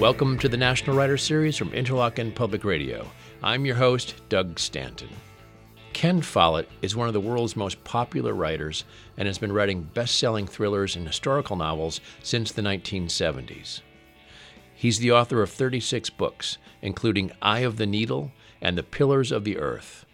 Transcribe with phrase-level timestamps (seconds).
[0.00, 3.06] Welcome to the National Writers Series from Interlochen Public Radio.
[3.42, 5.10] I'm your host, Doug Stanton.
[5.92, 8.86] Ken Follett is one of the world's most popular writers
[9.18, 13.82] and has been writing best selling thrillers and historical novels since the 1970s.
[14.74, 19.44] He's the author of 36 books, including Eye of the Needle and The Pillars of
[19.44, 20.06] the Earth.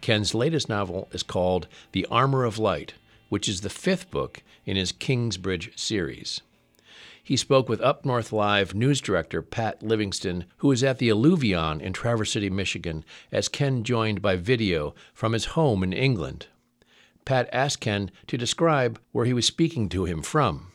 [0.00, 2.94] Ken's latest novel is called The Armor of Light,
[3.28, 6.40] which is the fifth book in his Kingsbridge series.
[7.28, 11.78] He spoke with Up North Live news director Pat Livingston, who was at the Alluvion
[11.78, 16.46] in Traverse City, Michigan, as Ken joined by video from his home in England.
[17.26, 20.68] Pat asked Ken to describe where he was speaking to him from.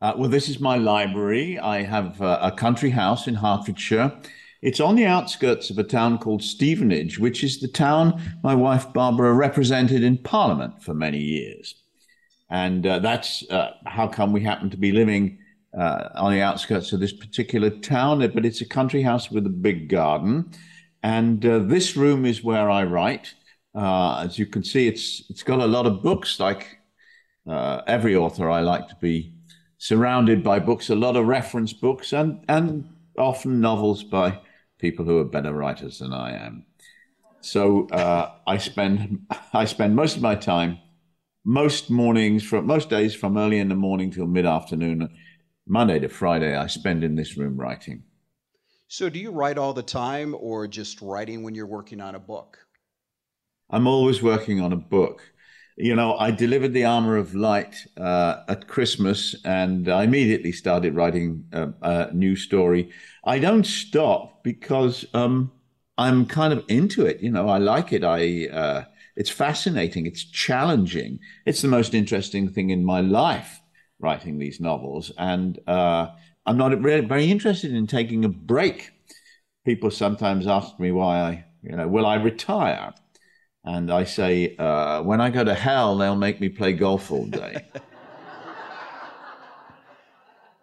[0.00, 1.58] Uh, well, this is my library.
[1.58, 4.16] I have uh, a country house in Hertfordshire.
[4.62, 8.92] It's on the outskirts of a town called Stevenage, which is the town my wife
[8.92, 11.74] Barbara represented in Parliament for many years.
[12.48, 15.40] And uh, that's uh, how come we happen to be living
[15.76, 19.50] uh, on the outskirts of this particular town, but it's a country house with a
[19.50, 20.50] big garden.
[21.02, 23.34] And uh, this room is where I write.
[23.74, 26.38] Uh, as you can see, it's it's got a lot of books.
[26.38, 26.78] Like
[27.46, 29.34] uh, every author, I like to be
[29.78, 34.40] surrounded by books, a lot of reference books, and and often novels by
[34.78, 36.66] people who are better writers than I am.
[37.40, 40.78] So uh, I spend I spend most of my time,
[41.44, 45.10] most mornings from most days from early in the morning till mid afternoon
[45.66, 48.02] Monday to Friday, I spend in this room writing.
[48.88, 52.20] So, do you write all the time or just writing when you're working on a
[52.20, 52.58] book?
[53.70, 55.22] I'm always working on a book.
[55.76, 60.94] You know, I delivered The Armor of Light uh, at Christmas and I immediately started
[60.94, 62.90] writing a, a new story.
[63.24, 65.50] I don't stop because um,
[65.98, 67.20] I'm kind of into it.
[67.20, 68.04] You know, I like it.
[68.04, 68.48] I.
[68.48, 68.84] Uh,
[69.16, 70.06] it's fascinating.
[70.06, 71.20] It's challenging.
[71.46, 73.60] It's the most interesting thing in my life
[74.04, 76.08] writing these novels, and uh,
[76.46, 78.90] I'm not really very interested in taking a break.
[79.64, 82.92] People sometimes ask me why I, you know, will I retire?
[83.64, 87.24] And I say, uh, when I go to hell, they'll make me play golf all
[87.24, 87.66] day.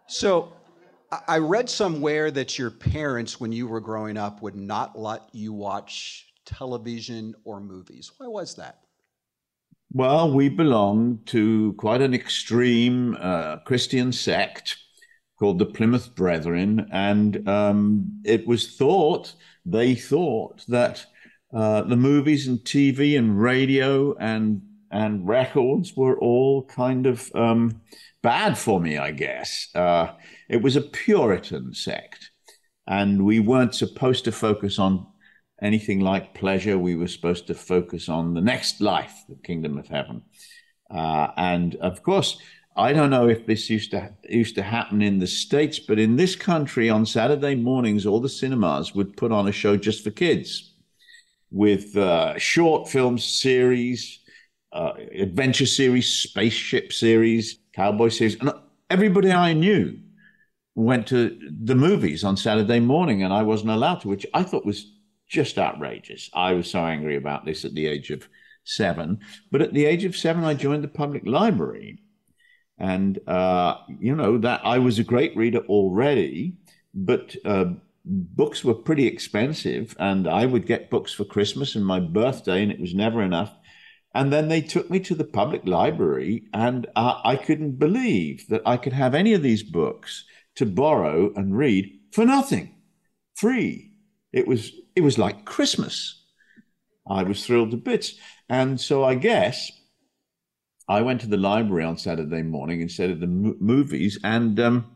[0.08, 0.54] so,
[1.28, 5.52] I read somewhere that your parents, when you were growing up, would not let you
[5.52, 8.12] watch television or movies.
[8.18, 8.80] Why was that?
[9.94, 14.78] Well, we belong to quite an extreme uh, Christian sect
[15.38, 19.34] called the Plymouth Brethren, and um, it was thought,
[19.66, 21.06] they thought, that
[21.54, 27.82] uh, the movies and TV and radio and and records were all kind of um,
[28.22, 29.70] bad for me, I guess.
[29.74, 30.14] Uh,
[30.50, 32.32] it was a Puritan sect,
[32.88, 35.06] and we weren't supposed to focus on
[35.62, 36.78] anything like pleasure.
[36.78, 40.24] We were supposed to focus on the next life, the kingdom of heaven.
[40.90, 42.38] Uh, and of course,
[42.76, 46.16] I don't know if this used to used to happen in the states, but in
[46.16, 50.12] this country, on Saturday mornings, all the cinemas would put on a show just for
[50.12, 50.74] kids,
[51.52, 54.20] with uh, short film series,
[54.72, 58.52] uh, adventure series, spaceship series, cowboy series, and
[58.90, 60.00] everybody I knew
[60.76, 64.66] went to the movies on Saturday morning, and I wasn't allowed to, which I thought
[64.66, 64.94] was
[65.32, 66.30] just outrageous.
[66.34, 68.28] I was so angry about this at the age of
[68.66, 69.20] seven.
[69.50, 72.00] But at the age of seven, I joined the public library.
[72.78, 76.58] And, uh, you know, that I was a great reader already,
[76.94, 77.66] but uh,
[78.04, 79.96] books were pretty expensive.
[80.00, 83.56] And I would get books for Christmas and my birthday, and it was never enough.
[84.14, 88.64] And then they took me to the public library, and uh, I couldn't believe that
[88.66, 90.26] I could have any of these books
[90.56, 92.76] to borrow and read for nothing,
[93.36, 93.91] free.
[94.34, 96.24] It was it was like Christmas.
[97.08, 98.16] I was thrilled to bits,
[98.50, 99.72] and so I guess
[100.88, 104.92] I went to the library on Saturday morning instead of the movies, and um,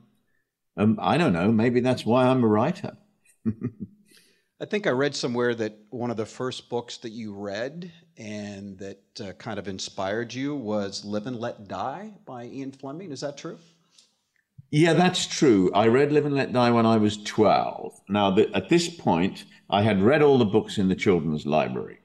[0.77, 1.51] um, I don't know.
[1.51, 2.97] Maybe that's why I'm a writer.
[4.61, 8.77] I think I read somewhere that one of the first books that you read and
[8.79, 13.11] that uh, kind of inspired you was Live and Let Die by Ian Fleming.
[13.11, 13.59] Is that true?
[14.77, 15.71] Yeah, that's true.
[15.73, 17.97] I read Live and Let Die when I was 12.
[18.09, 21.99] Now, the, at this point, I had read all the books in the children's library.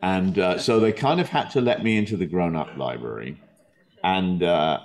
[0.00, 3.42] And uh, so they kind of had to let me into the grown up library.
[4.04, 4.78] And uh,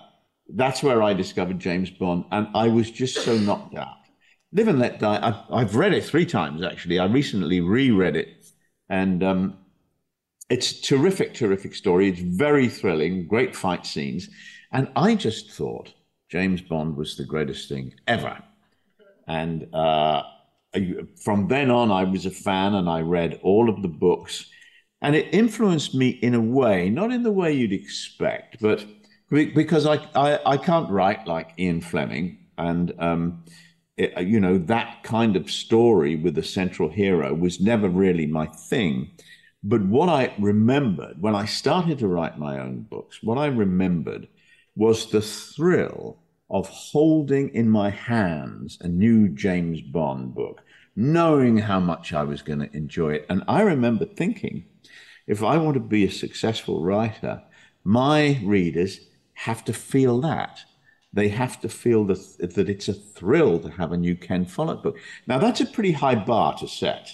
[0.56, 2.26] that's where I discovered James Bond.
[2.32, 3.98] And I was just so knocked out.
[4.52, 6.98] Live and Let Die, I've, I've read it three times actually.
[6.98, 8.44] I recently reread it.
[8.90, 9.58] And um,
[10.50, 12.10] it's a terrific, terrific story.
[12.10, 14.30] It's very thrilling, great fight scenes.
[14.72, 15.94] And I just thought,
[16.34, 18.36] James Bond was the greatest thing ever.
[19.28, 20.24] And uh,
[21.24, 24.50] from then on, I was a fan and I read all of the books.
[25.04, 28.84] And it influenced me in a way, not in the way you'd expect, but
[29.30, 32.40] because I, I, I can't write like Ian Fleming.
[32.58, 33.46] And um,
[33.96, 38.48] it, you know, that kind of story with a central hero was never really my
[38.48, 39.12] thing.
[39.64, 44.28] But what I remembered when I started to write my own books, what I remembered
[44.76, 46.18] was the thrill
[46.50, 50.62] of holding in my hands a new James Bond book,
[50.96, 53.26] knowing how much I was going to enjoy it.
[53.30, 54.66] And I remember thinking,
[55.28, 57.42] if I want to be a successful writer,
[57.84, 59.00] my readers
[59.34, 60.60] have to feel that
[61.14, 62.18] they have to feel that,
[62.56, 64.98] that it's a thrill to have a new Ken Follett book.
[65.28, 67.12] Now, that's a pretty high bar to set.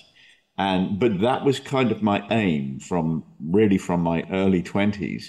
[0.57, 5.25] And, but that was kind of my aim from really from my early 20s.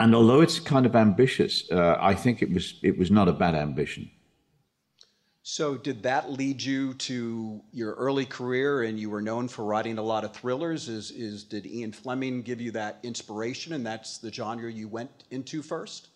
[0.00, 3.32] And although it's kind of ambitious, uh, I think it was, it was not a
[3.32, 4.10] bad ambition.
[5.42, 9.96] So, did that lead you to your early career, and you were known for writing
[9.96, 10.90] a lot of thrillers?
[10.90, 15.24] Is, is did Ian Fleming give you that inspiration, and that's the genre you went
[15.30, 16.08] into first?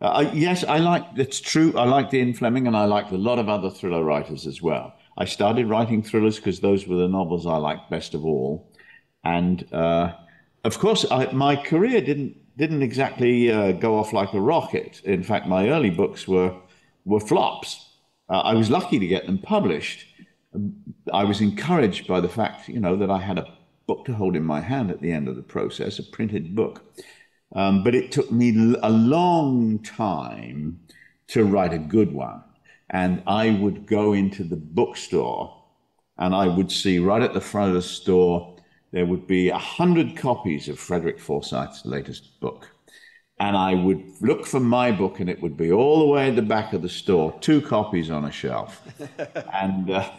[0.00, 1.74] Uh, yes, I like, it's true.
[1.76, 4.94] I liked Ian Fleming and I liked a lot of other thriller writers as well.
[5.18, 8.72] I started writing thrillers because those were the novels I liked best of all.
[9.24, 10.14] And uh,
[10.64, 15.00] of course, I, my career didn't, didn't exactly uh, go off like a rocket.
[15.04, 16.54] In fact, my early books were,
[17.04, 17.88] were flops.
[18.28, 20.06] Uh, I was lucky to get them published.
[21.12, 24.36] I was encouraged by the fact, you know, that I had a book to hold
[24.36, 26.82] in my hand at the end of the process, a printed book.
[27.54, 28.50] Um, but it took me
[28.82, 30.80] a long time
[31.28, 32.42] to write a good one.
[32.90, 35.56] And I would go into the bookstore
[36.18, 38.56] and I would see right at the front of the store,
[38.92, 42.68] there would be a hundred copies of Frederick Forsyth's latest book.
[43.38, 46.36] And I would look for my book, and it would be all the way at
[46.36, 48.82] the back of the store, two copies on a shelf.
[49.52, 50.10] and uh,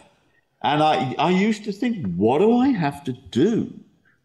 [0.64, 3.80] and I, I used to think, what do I have to do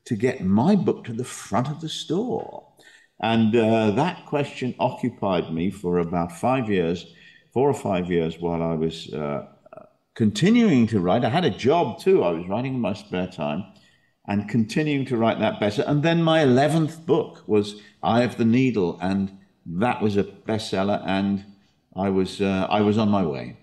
[0.06, 2.64] to get my book to the front of the store?
[3.20, 7.08] And uh, that question occupied me for about five years,
[7.54, 9.48] four or five years, while I was uh,
[10.14, 11.26] continuing to write.
[11.26, 12.24] I had a job too.
[12.24, 13.66] I was writing in my spare time
[14.28, 15.84] and continuing to write that better.
[15.88, 21.02] And then my 11th book was Eye of the Needle, and that was a bestseller,
[21.06, 21.46] and
[21.96, 23.58] I was, uh, I was on my way.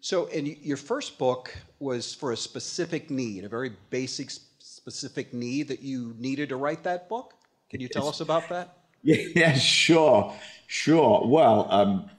[0.00, 4.30] So, and your first book was for a specific need, a very basic,
[4.86, 7.34] specific need that you needed to write that book?
[7.70, 8.78] Can you tell us about that?
[9.02, 10.34] Yeah, sure,
[10.66, 11.22] sure.
[11.26, 12.10] Well, um,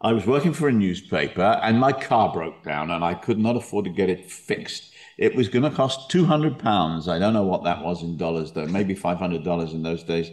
[0.00, 3.56] I was working for a newspaper and my car broke down and I could not
[3.56, 4.92] afford to get it fixed.
[5.20, 7.06] It was going to cost 200 pounds.
[7.06, 10.30] I don't know what that was in dollars though, maybe $500 in those days.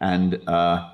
[0.00, 0.88] And uh,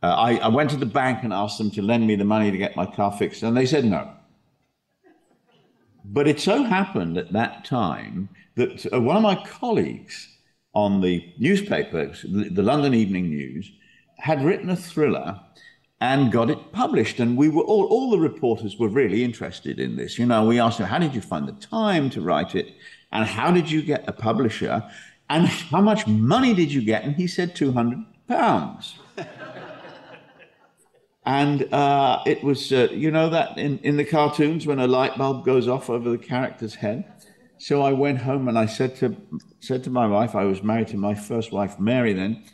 [0.00, 2.52] uh, I, I went to the bank and asked them to lend me the money
[2.52, 4.12] to get my car fixed, and they said no.
[6.04, 10.28] But it so happened at that time that uh, one of my colleagues
[10.72, 13.72] on the newspaper, the London Evening News,
[14.18, 15.40] had written a thriller
[16.04, 17.18] and got it published.
[17.18, 20.18] And we were all, all the reporters were really interested in this.
[20.18, 22.74] You know, we asked him, how did you find the time to write it?
[23.10, 24.86] And how did you get a publisher?
[25.30, 27.04] And how much money did you get?
[27.04, 28.98] And he said 200 pounds.
[31.24, 35.16] and uh, it was, uh, you know, that in, in the cartoons when a light
[35.16, 37.10] bulb goes off over the character's head?
[37.56, 39.16] So I went home and I said to
[39.60, 42.12] said to my wife, I was married to my first wife, Mary.
[42.12, 42.44] Then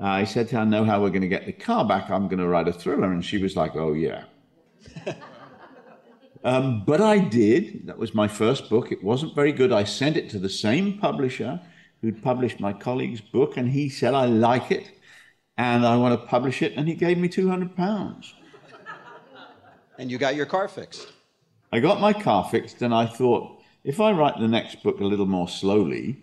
[0.00, 2.10] uh, I said to her, "I know how we're going to get the car back.
[2.10, 4.24] I'm going to write a thriller." And she was like, "Oh yeah."
[6.44, 7.86] um, but I did.
[7.86, 8.92] That was my first book.
[8.92, 9.72] It wasn't very good.
[9.72, 11.60] I sent it to the same publisher
[12.00, 14.90] who'd published my colleague's book, and he said, "I like it,
[15.56, 18.34] and I want to publish it." And he gave me two hundred pounds.
[19.98, 21.08] And you got your car fixed.
[21.72, 25.04] I got my car fixed, and I thought if I write the next book a
[25.04, 26.18] little more slowly,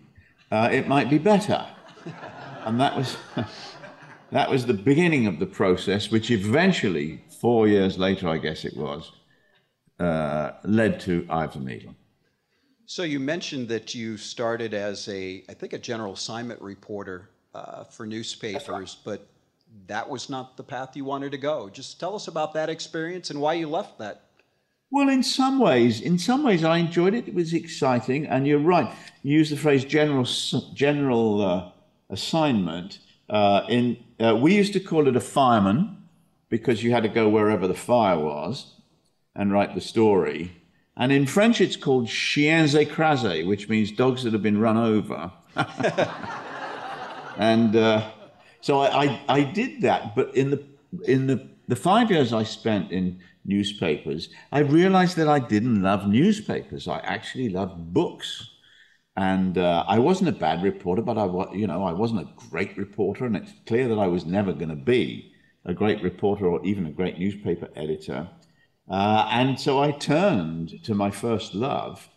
[0.52, 1.66] uh, it might be better.
[2.64, 3.16] and that was,
[4.34, 8.76] that was the beginning of the process, which eventually, four years later, I guess it
[8.76, 9.12] was,
[10.00, 11.94] uh, led to of.
[12.86, 17.84] So you mentioned that you started as a, I think, a general assignment reporter uh,
[17.84, 18.96] for newspapers, right.
[19.04, 19.28] but
[19.86, 21.68] that was not the path you wanted to go.
[21.68, 24.22] Just tell us about that experience and why you left that
[24.90, 27.26] well, in some ways, in some ways, I enjoyed it.
[27.26, 28.94] It was exciting, and you're right.
[29.24, 30.24] You use the phrase general
[30.74, 31.70] general uh,
[32.10, 33.00] assignment.
[33.34, 36.04] Uh, in uh, we used to call it a fireman
[36.50, 38.76] because you had to go wherever the fire was
[39.34, 40.52] and write the story.
[40.96, 45.32] And in French, it's called chiens écrasés, which means dogs that have been run over.
[47.36, 48.08] and uh,
[48.60, 50.62] so I, I, I did that, but in the
[51.02, 56.06] in the the five years I spent in newspapers, I realized that I didn't love
[56.06, 56.86] newspapers.
[56.86, 58.53] I actually loved books.
[59.16, 62.48] And uh, I wasn't a bad reporter, but I, was, you know, I wasn't a
[62.50, 65.32] great reporter, and it's clear that I was never going to be
[65.64, 68.28] a great reporter or even a great newspaper editor.
[68.90, 72.08] Uh, and so I turned to my first love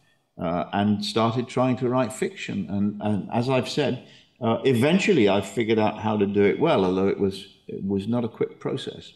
[0.42, 2.68] uh, and started trying to write fiction.
[2.70, 4.08] And, and as I've said,
[4.42, 8.08] uh, eventually I figured out how to do it well, although it was, it was
[8.08, 9.14] not a quick process.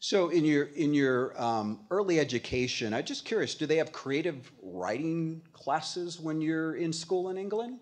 [0.00, 4.52] So, in your in your um, early education, I'm just curious: do they have creative
[4.62, 7.80] writing classes when you're in school in England?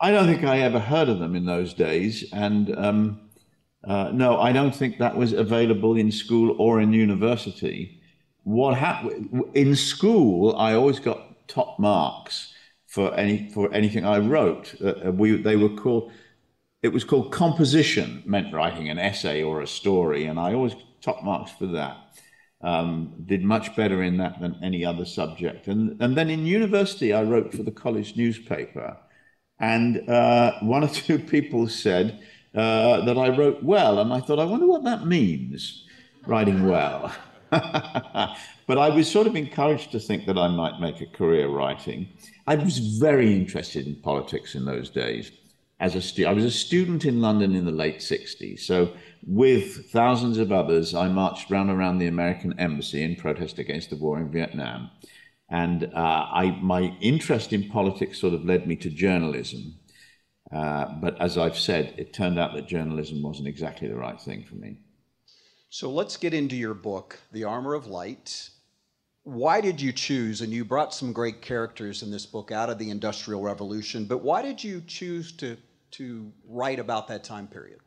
[0.00, 3.30] I don't think I ever heard of them in those days, and um,
[3.82, 8.00] uh, no, I don't think that was available in school or in university.
[8.44, 10.54] What happened in school?
[10.56, 12.54] I always got top marks
[12.86, 14.76] for any for anything I wrote.
[14.80, 16.12] Uh, we they were called.
[16.82, 21.22] It was called composition, meant writing an essay or a story, and I always top
[21.22, 21.96] marks for that.
[22.60, 25.68] Um, did much better in that than any other subject.
[25.68, 28.96] And, and then in university, I wrote for the college newspaper.
[29.60, 32.20] And uh, one or two people said
[32.54, 34.00] uh, that I wrote well.
[34.00, 35.84] And I thought, I wonder what that means,
[36.26, 37.14] writing well.
[37.50, 42.08] but I was sort of encouraged to think that I might make a career writing.
[42.46, 45.30] I was very interested in politics in those days.
[45.80, 48.60] As a stu- I was a student in London in the late 60s.
[48.60, 48.92] So
[49.26, 53.96] with thousands of others, I marched round around the American embassy in protest against the
[53.96, 54.90] war in Vietnam.
[55.50, 59.78] And uh, I, my interest in politics sort of led me to journalism.
[60.52, 64.44] Uh, but as I've said, it turned out that journalism wasn't exactly the right thing
[64.44, 64.78] for me.
[65.70, 68.50] So let's get into your book, The Armor of Light.
[69.24, 72.78] Why did you choose, and you brought some great characters in this book out of
[72.78, 75.58] the Industrial Revolution, but why did you choose to,
[75.92, 77.80] to write about that time period?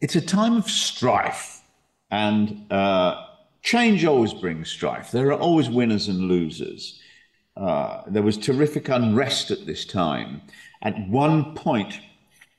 [0.00, 1.62] it's a time of strife,
[2.10, 3.24] and uh,
[3.62, 5.10] change always brings strife.
[5.10, 7.00] There are always winners and losers.
[7.56, 10.42] Uh, there was terrific unrest at this time.
[10.82, 11.98] At one point,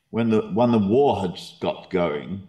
[0.10, 2.48] when the when the war had got going,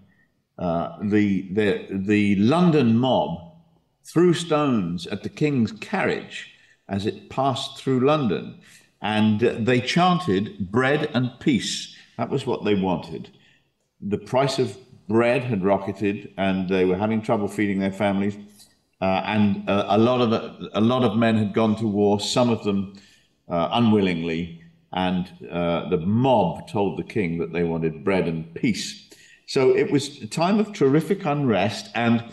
[0.58, 3.52] uh, the the the London mob
[4.04, 6.54] threw stones at the king's carriage
[6.88, 8.58] as it passed through London,
[9.02, 13.30] and they chanted "bread and peace." That was what they wanted
[14.00, 14.76] the price of
[15.08, 18.36] bread had rocketed, and they were having trouble feeding their families.
[19.00, 20.32] Uh, and uh, a lot of
[20.74, 22.18] a lot of men had gone to war.
[22.20, 22.94] Some of them
[23.48, 29.08] uh, unwillingly, and uh, the mob told the king that they wanted bread and peace.
[29.46, 32.24] So it was a time of terrific unrest, and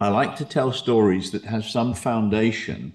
[0.00, 2.92] I like to tell stories that have some foundation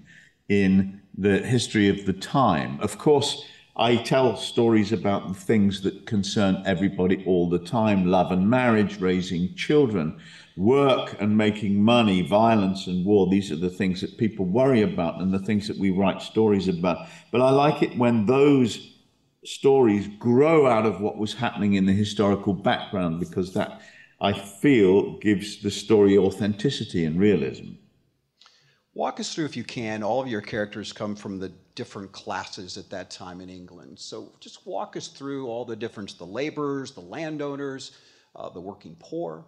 [0.49, 2.79] in the history of the time.
[2.81, 3.45] Of course,
[3.81, 9.01] I tell stories about the things that concern everybody all the time love and marriage,
[9.01, 10.21] raising children,
[10.55, 13.27] work and making money, violence and war.
[13.27, 16.67] These are the things that people worry about and the things that we write stories
[16.67, 17.07] about.
[17.31, 18.99] But I like it when those
[19.43, 23.81] stories grow out of what was happening in the historical background because that,
[24.21, 27.80] I feel, gives the story authenticity and realism.
[28.93, 32.77] Walk us through, if you can, all of your characters come from the different classes
[32.77, 33.97] at that time in England.
[33.97, 37.91] So just walk us through all the difference the laborers, the landowners,
[38.35, 39.45] uh, the working poor.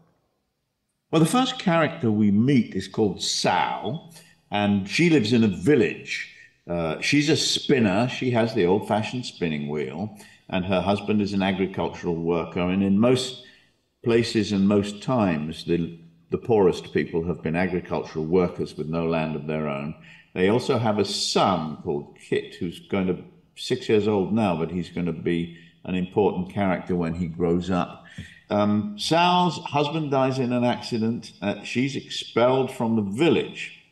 [1.11, 4.13] Well, the first character we meet is called Sal,
[4.49, 6.33] and she lives in a village.
[6.67, 8.07] Uh, she's a spinner.
[8.07, 10.17] She has the old fashioned spinning wheel,
[10.49, 12.61] and her husband is an agricultural worker.
[12.61, 13.43] And in most
[14.03, 15.99] places and most times, the
[16.33, 19.93] the poorest people have been agricultural workers with no land of their own.
[20.33, 23.23] They also have a son called Kit, who's going to
[23.55, 27.69] six years old now, but he's going to be an important character when he grows
[27.69, 28.05] up.
[28.49, 31.33] Um, Sal's husband dies in an accident.
[31.39, 33.83] Uh, she's expelled from the village,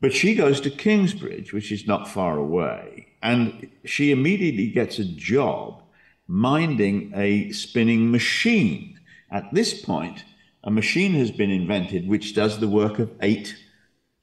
[0.00, 5.04] but she goes to Kingsbridge, which is not far away, and she immediately gets a
[5.04, 5.82] job
[6.28, 9.00] minding a spinning machine.
[9.32, 10.22] At this point,
[10.66, 13.56] a machine has been invented which does the work of eight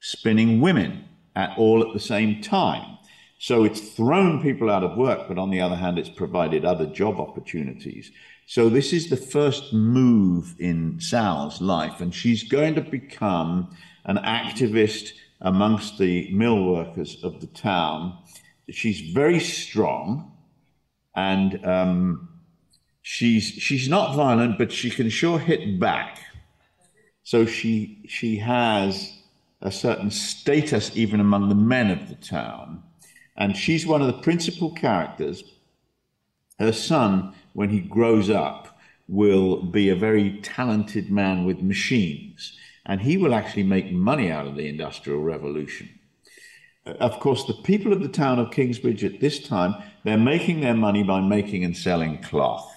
[0.00, 2.98] spinning women at all at the same time.
[3.38, 6.86] So it's thrown people out of work, but on the other hand, it's provided other
[6.86, 8.12] job opportunities.
[8.46, 13.74] So this is the first move in Sal's life, and she's going to become
[14.04, 18.18] an activist amongst the mill workers of the town.
[18.70, 20.32] She's very strong,
[21.16, 22.28] and um,
[23.02, 26.20] she's she's not violent, but she can sure hit back.
[27.24, 29.12] So she, she has
[29.60, 32.82] a certain status even among the men of the town.
[33.36, 35.42] And she's one of the principal characters.
[36.58, 38.78] Her son, when he grows up,
[39.08, 42.56] will be a very talented man with machines.
[42.86, 45.88] And he will actually make money out of the Industrial Revolution.
[46.86, 50.60] Uh, of course, the people of the town of Kingsbridge at this time, they're making
[50.60, 52.70] their money by making and selling cloth.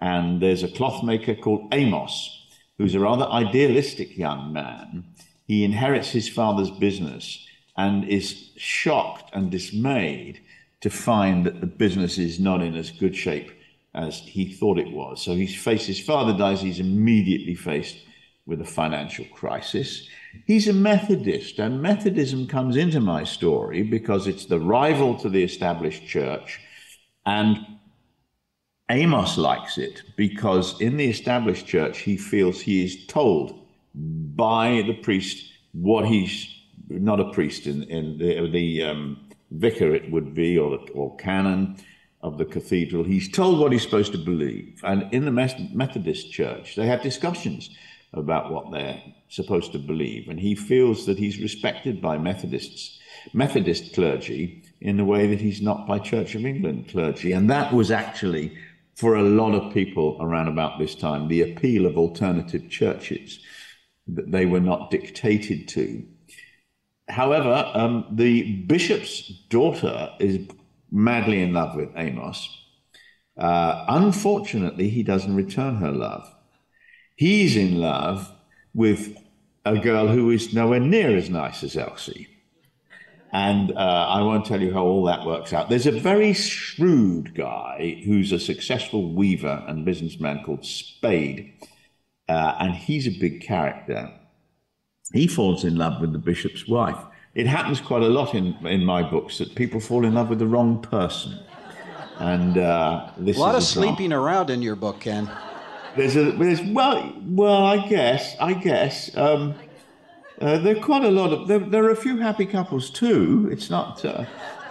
[0.00, 2.37] And there's a cloth maker called Amos,
[2.78, 5.04] who's a rather idealistic young man.
[5.46, 10.40] he inherits his father's business and is shocked and dismayed
[10.80, 13.50] to find that the business is not in as good shape
[13.94, 15.22] as he thought it was.
[15.22, 17.98] So he's faced, his father dies, he's immediately faced
[18.46, 20.08] with a financial crisis.
[20.46, 25.42] He's a Methodist, and Methodism comes into my story because it's the rival to the
[25.42, 26.60] established church.
[27.26, 27.77] And
[28.90, 33.58] Amos likes it because in the established church, he feels he is told
[33.94, 36.48] by the priest what he's
[36.88, 41.76] not a priest in, in the, the um, vicar, it would be, or, or canon
[42.22, 43.04] of the cathedral.
[43.04, 44.80] He's told what he's supposed to believe.
[44.84, 45.30] And in the
[45.74, 47.70] Methodist church, they have discussions
[48.12, 50.28] about what they're supposed to believe.
[50.28, 52.98] And he feels that he's respected by Methodists,
[53.32, 57.32] Methodist clergy, in the way that he's not by Church of England clergy.
[57.32, 58.56] And that was actually,
[58.98, 63.38] for a lot of people around about this time, the appeal of alternative churches,
[64.08, 66.04] that they were not dictated to.
[67.08, 70.48] However, um, the bishop's daughter is
[70.90, 72.48] madly in love with Amos.
[73.36, 76.28] Uh, unfortunately, he doesn't return her love.
[77.14, 78.32] He's in love
[78.74, 79.16] with
[79.64, 82.26] a girl who is nowhere near as nice as Elsie.
[83.32, 85.68] And uh, I won't tell you how all that works out.
[85.68, 91.52] There's a very shrewd guy who's a successful weaver and businessman called Spade,
[92.28, 94.10] uh, and he's a big character.
[95.12, 96.98] He falls in love with the bishop's wife.
[97.34, 100.38] It happens quite a lot in, in my books that people fall in love with
[100.38, 101.38] the wrong person.
[102.18, 105.30] And uh, this a lot of sleeping around in your book, Ken.
[105.96, 109.54] There's a there's well well I guess I guess um,
[110.40, 113.48] uh, there are quite a lot of there, there are a few happy couples too.
[113.50, 114.04] It's not.
[114.04, 114.24] Uh,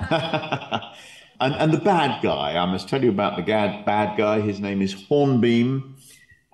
[1.40, 4.42] and and the bad guy I must tell you about the bad bad guy.
[4.42, 5.98] His name is Hornbeam,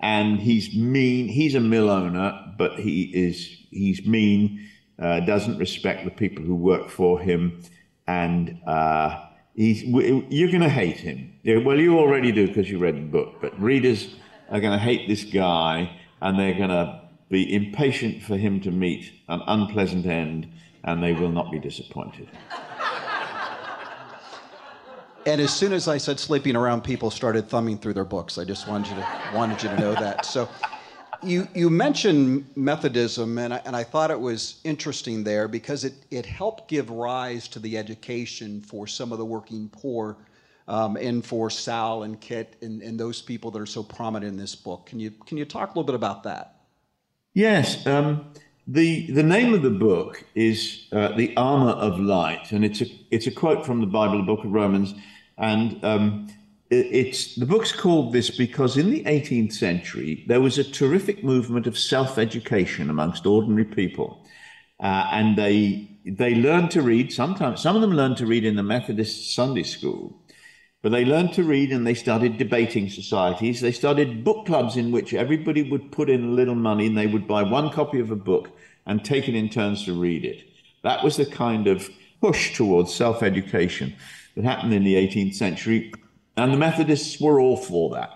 [0.00, 1.28] and he's mean.
[1.28, 4.68] He's a mill owner, but he is he's mean.
[4.96, 7.60] Uh, doesn't respect the people who work for him,
[8.06, 11.32] and uh, he's you're going to hate him.
[11.42, 14.14] Yeah, well, you already do because you read the book, but readers
[14.50, 17.03] are going to hate this guy and they're going to
[17.34, 20.46] be impatient for him to meet an unpleasant end
[20.84, 22.28] and they will not be disappointed.
[25.26, 28.38] And as soon as I said sleeping around, people started thumbing through their books.
[28.38, 30.26] I just wanted you to, wanted you to know that.
[30.26, 30.48] So
[31.24, 35.94] you, you mentioned Methodism, and I, and I thought it was interesting there because it,
[36.12, 40.18] it helped give rise to the education for some of the working poor
[40.68, 44.36] um, and for Sal and Kit and, and those people that are so prominent in
[44.36, 44.86] this book.
[44.86, 46.53] Can you can you talk a little bit about that?
[47.34, 47.84] Yes.
[47.84, 48.32] Um,
[48.66, 52.86] the the name of the book is uh, the armor of light, and it's a
[53.10, 54.94] it's a quote from the Bible, the Book of Romans,
[55.36, 56.28] and um,
[56.70, 61.22] it, it's the book's called this because in the 18th century there was a terrific
[61.24, 64.24] movement of self education amongst ordinary people,
[64.80, 67.12] uh, and they they learned to read.
[67.12, 70.23] Sometimes some of them learned to read in the Methodist Sunday school,
[70.84, 73.62] but they learned to read and they started debating societies.
[73.62, 77.06] They started book clubs in which everybody would put in a little money and they
[77.06, 78.50] would buy one copy of a book
[78.84, 80.46] and take it in turns to read it.
[80.82, 81.88] That was the kind of
[82.20, 83.96] push towards self education
[84.36, 85.90] that happened in the 18th century.
[86.36, 88.10] And the Methodists were all for that.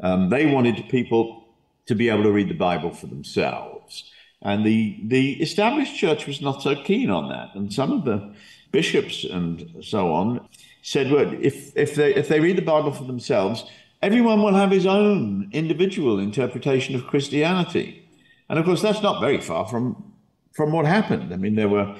[0.00, 1.44] Um, they wanted people
[1.86, 4.10] to be able to read the Bible for themselves.
[4.42, 7.54] And the, the established church was not so keen on that.
[7.54, 8.34] And some of the
[8.72, 10.48] bishops and so on
[10.84, 13.64] said, well, if, if, they, if they read the Bible for themselves,
[14.02, 18.06] everyone will have his own individual interpretation of Christianity.
[18.50, 20.12] And of course, that's not very far from,
[20.52, 21.32] from what happened.
[21.32, 21.96] I mean, there were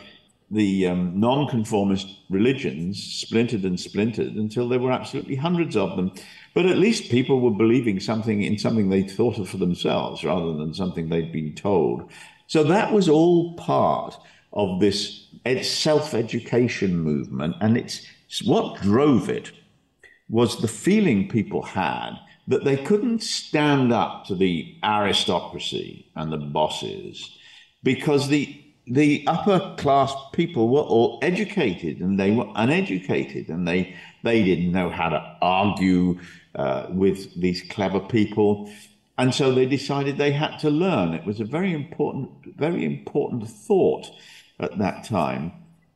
[0.50, 6.12] the um, nonconformist religions splintered and splintered until there were absolutely hundreds of them.
[6.52, 10.52] But at least people were believing something in something they thought of for themselves rather
[10.52, 12.12] than something they'd been told.
[12.48, 14.14] So that was all part
[14.52, 15.26] of this
[15.62, 17.56] self education movement.
[17.62, 18.06] And it's
[18.42, 19.52] what drove it
[20.28, 22.12] was the feeling people had
[22.46, 27.36] that they couldn't stand up to the aristocracy and the bosses
[27.82, 33.96] because the the upper class people were all educated and they were uneducated and they
[34.22, 36.18] they didn't know how to argue
[36.54, 38.70] uh, with these clever people.
[39.16, 41.14] And so they decided they had to learn.
[41.14, 44.06] It was a very important very important thought
[44.60, 45.52] at that time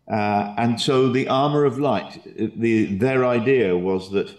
[0.09, 2.21] uh, and so the armor of light,
[2.57, 4.35] the, their idea was that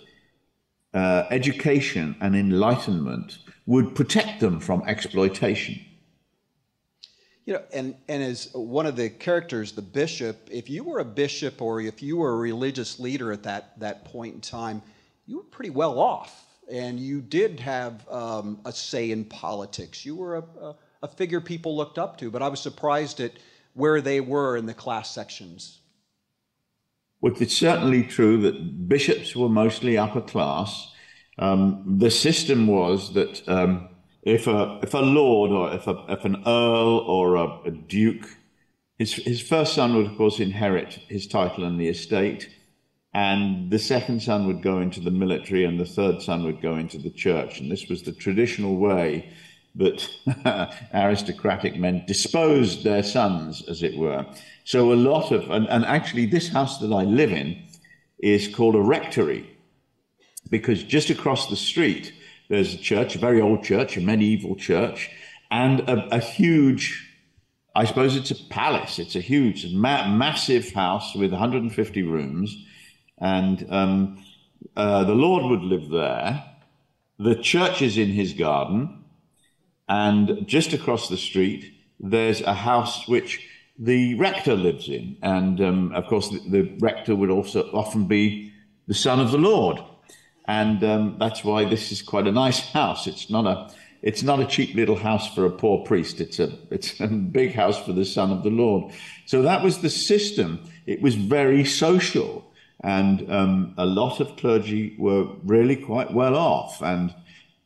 [0.93, 5.79] uh, education and enlightenment would protect them from exploitation.
[7.45, 11.05] You know, and, and as one of the characters, the bishop, if you were a
[11.05, 14.81] bishop or if you were a religious leader at that, that point in time,
[15.25, 16.45] you were pretty well off.
[16.71, 20.05] And you did have um, a say in politics.
[20.05, 23.33] You were a, a a figure people looked up to, but I was surprised at
[23.73, 25.79] where they were in the class sections.
[27.21, 30.93] Well, it's certainly true that bishops were mostly upper class.
[31.37, 33.89] Um, the system was that um,
[34.23, 38.27] if a if a lord or if a if an earl or a, a duke,
[38.97, 42.49] his his first son would of course inherit his title and the estate,
[43.13, 46.75] and the second son would go into the military, and the third son would go
[46.75, 49.29] into the church, and this was the traditional way
[49.79, 54.25] that aristocratic men disposed their sons, as it were.
[54.65, 57.61] So a lot of, and, and actually, this house that I live in
[58.19, 59.49] is called a rectory
[60.49, 62.13] because just across the street
[62.49, 65.09] there's a church, a very old church, a medieval church,
[65.49, 67.07] and a, a huge,
[67.75, 68.99] I suppose it's a palace.
[68.99, 72.65] It's a huge, ma- massive house with 150 rooms,
[73.17, 74.23] and um,
[74.75, 76.43] uh, the Lord would live there.
[77.17, 78.98] The church is in his garden
[79.89, 83.45] and just across the street, there's a house which
[83.77, 85.17] the rector lives in.
[85.23, 88.53] And um, of course, the, the, rector would also often be
[88.87, 89.81] the son of the Lord.
[90.47, 93.07] And um, that's why this is quite a nice house.
[93.07, 93.73] It's not a,
[94.03, 96.21] it's not a cheap little house for a poor priest.
[96.21, 98.93] It's a, it's a big house for the son of the Lord.
[99.25, 100.69] So that was the system.
[100.85, 102.45] It was very social.
[102.81, 106.81] And um, a lot of clergy were really quite well off.
[106.81, 107.13] And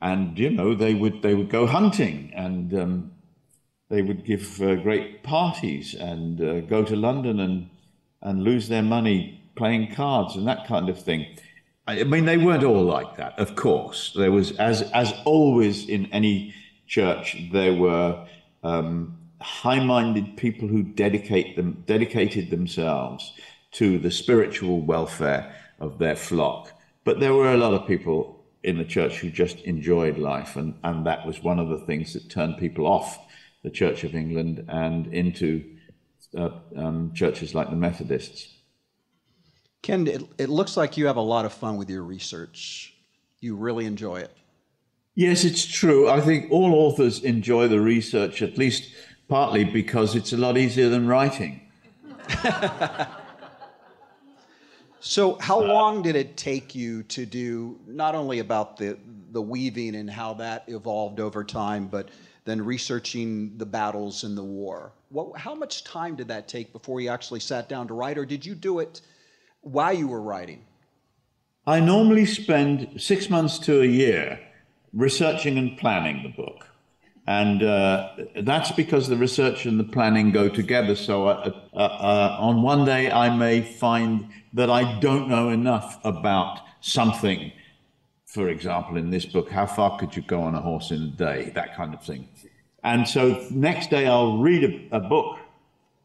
[0.03, 3.11] and you know they would they would go hunting and um,
[3.89, 7.69] they would give uh, great parties and uh, go to London and
[8.21, 11.25] and lose their money playing cards and that kind of thing.
[11.87, 14.13] I mean, they weren't all like that, of course.
[14.15, 16.53] There was, as as always in any
[16.85, 18.27] church, there were
[18.63, 23.33] um, high-minded people who dedicate them dedicated themselves
[23.71, 26.71] to the spiritual welfare of their flock.
[27.05, 30.75] But there were a lot of people in the church who just enjoyed life, and,
[30.83, 33.19] and that was one of the things that turned people off
[33.63, 35.63] the Church of England and into
[36.37, 38.49] uh, um, churches like the Methodists.
[39.81, 42.93] Ken, it, it looks like you have a lot of fun with your research.
[43.41, 44.31] You really enjoy it.
[45.15, 46.09] Yes, it's true.
[46.09, 48.91] I think all authors enjoy the research, at least
[49.27, 51.61] partly because it's a lot easier than writing.
[55.05, 58.97] So, how uh, long did it take you to do not only about the
[59.33, 62.07] the weaving and how that evolved over time, but
[62.45, 64.93] then researching the battles in the war?
[65.09, 68.25] What, how much time did that take before you actually sat down to write, or
[68.25, 69.01] did you do it
[69.59, 70.63] while you were writing?
[71.67, 74.39] I normally spend six months to a year
[74.93, 76.65] researching and planning the book.
[77.25, 78.09] And uh,
[78.41, 80.95] that's because the research and the planning go together.
[80.95, 85.99] So uh, uh, uh, on one day, I may find that I don't know enough
[86.03, 87.51] about something.
[88.25, 91.07] For example, in this book, how far could you go on a horse in a
[91.07, 91.51] day?
[91.55, 92.27] That kind of thing.
[92.83, 95.37] And so next day, I'll read a, a book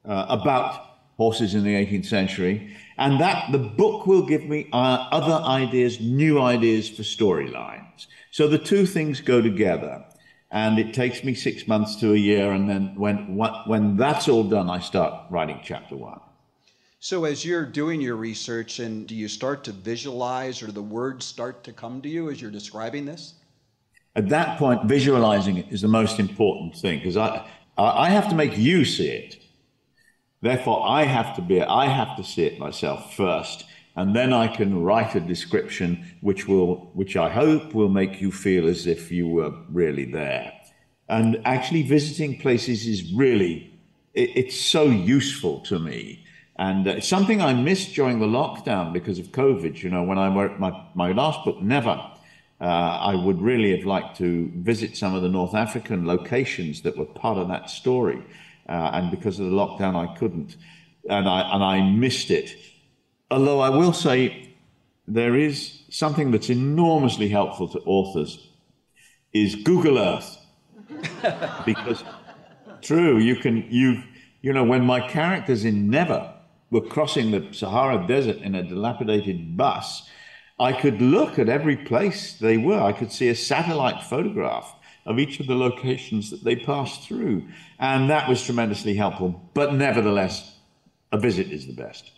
[0.04, 0.84] uh, about
[1.16, 6.00] horses in the 18th century, and that the book will give me uh, other ideas,
[6.00, 8.06] new ideas for storylines.
[8.30, 10.04] So the two things go together
[10.50, 12.52] and it takes me six months to a year.
[12.52, 16.20] And then when when that's all done, I start writing chapter one.
[17.00, 21.24] So as you're doing your research, and do you start to visualize, or the words
[21.24, 23.34] start to come to you as you're describing this?
[24.16, 28.34] At that point, visualizing it is the most important thing because I I have to
[28.34, 29.36] make you see it.
[30.40, 33.64] Therefore, I have to be I have to see it myself first
[33.98, 38.30] and then I can write a description which will, which I hope will make you
[38.30, 40.52] feel as if you were really there.
[41.08, 43.76] And actually, visiting places is really,
[44.14, 46.24] it, it's so useful to me.
[46.60, 49.82] And uh, it's something I missed during the lockdown because of COVID.
[49.82, 52.00] You know, when I wrote my, my last book, Never,
[52.60, 56.96] uh, I would really have liked to visit some of the North African locations that
[56.96, 58.22] were part of that story.
[58.68, 60.54] Uh, and because of the lockdown, I couldn't.
[61.10, 62.54] And I, and I missed it.
[63.30, 64.54] Although I will say
[65.06, 68.48] there is something that's enormously helpful to authors
[69.32, 70.36] is Google Earth.
[71.66, 72.02] because
[72.80, 74.02] true, you can you
[74.40, 76.34] you know when my characters in Never
[76.70, 80.08] were crossing the Sahara Desert in a dilapidated bus,
[80.58, 82.80] I could look at every place they were.
[82.80, 84.74] I could see a satellite photograph
[85.06, 87.48] of each of the locations that they passed through.
[87.78, 89.50] And that was tremendously helpful.
[89.54, 90.56] But nevertheless,
[91.12, 92.12] a visit is the best.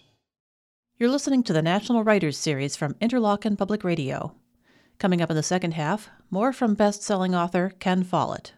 [1.00, 4.34] You're listening to the National Writers Series from Interlochen Public Radio.
[4.98, 8.52] Coming up in the second half, more from best selling author Ken Follett.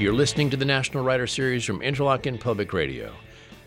[0.00, 3.12] You're listening to the National Writers Series from Interlochen Public Radio.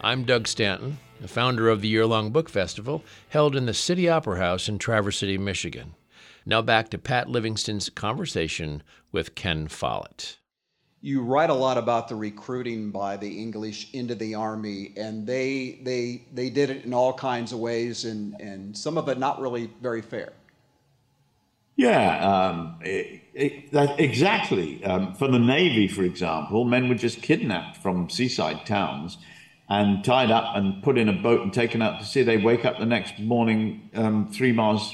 [0.01, 4.09] I'm Doug Stanton, the founder of the year long book festival held in the City
[4.09, 5.93] Opera House in Traverse City, Michigan.
[6.43, 10.39] Now back to Pat Livingston's conversation with Ken Follett.
[11.01, 15.81] You write a lot about the recruiting by the English into the army, and they
[15.83, 19.39] they they did it in all kinds of ways, and and some of it not
[19.39, 20.33] really very fair.
[21.75, 24.83] Yeah, um, it, it, that, exactly.
[24.83, 29.17] Um, for the Navy, for example, men were just kidnapped from seaside towns
[29.69, 32.23] and tied up and put in a boat and taken out to sea.
[32.23, 34.93] They wake up the next morning um, three miles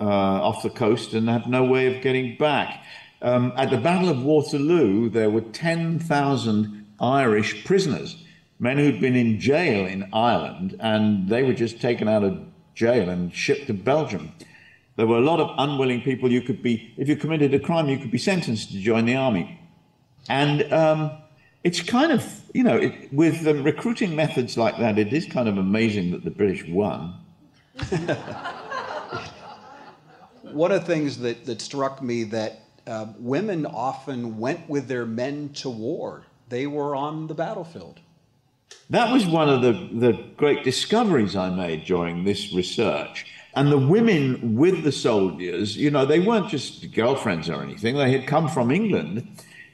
[0.00, 2.82] uh, off the coast and have no way of getting back.
[3.20, 8.16] Um, at the Battle of Waterloo, there were 10,000 Irish prisoners,
[8.58, 12.40] men who'd been in jail in Ireland, and they were just taken out of
[12.74, 14.32] jail and shipped to Belgium.
[14.96, 16.30] There were a lot of unwilling people.
[16.30, 19.16] You could be, if you committed a crime, you could be sentenced to join the
[19.16, 19.58] army.
[20.28, 21.10] And um,
[21.64, 25.48] it's kind of, you know, it, with um, recruiting methods like that, it is kind
[25.48, 27.14] of amazing that the British won.
[30.42, 35.06] One of the things that, that struck me that uh, women often went with their
[35.06, 36.24] men to war.
[36.48, 38.00] They were on the battlefield.
[38.90, 43.78] That was one of the, the great discoveries I made during this research and the
[43.78, 47.96] women with the soldiers, you know, they weren't just girlfriends or anything.
[47.96, 49.26] They had come from England.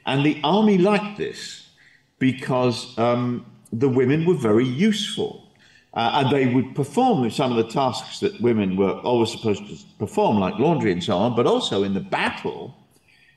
[0.05, 1.69] And the army liked this
[2.17, 5.45] because um, the women were very useful.
[5.93, 9.75] Uh, and they would perform some of the tasks that women were always supposed to
[9.97, 12.75] perform, like laundry and so on, but also in the battle,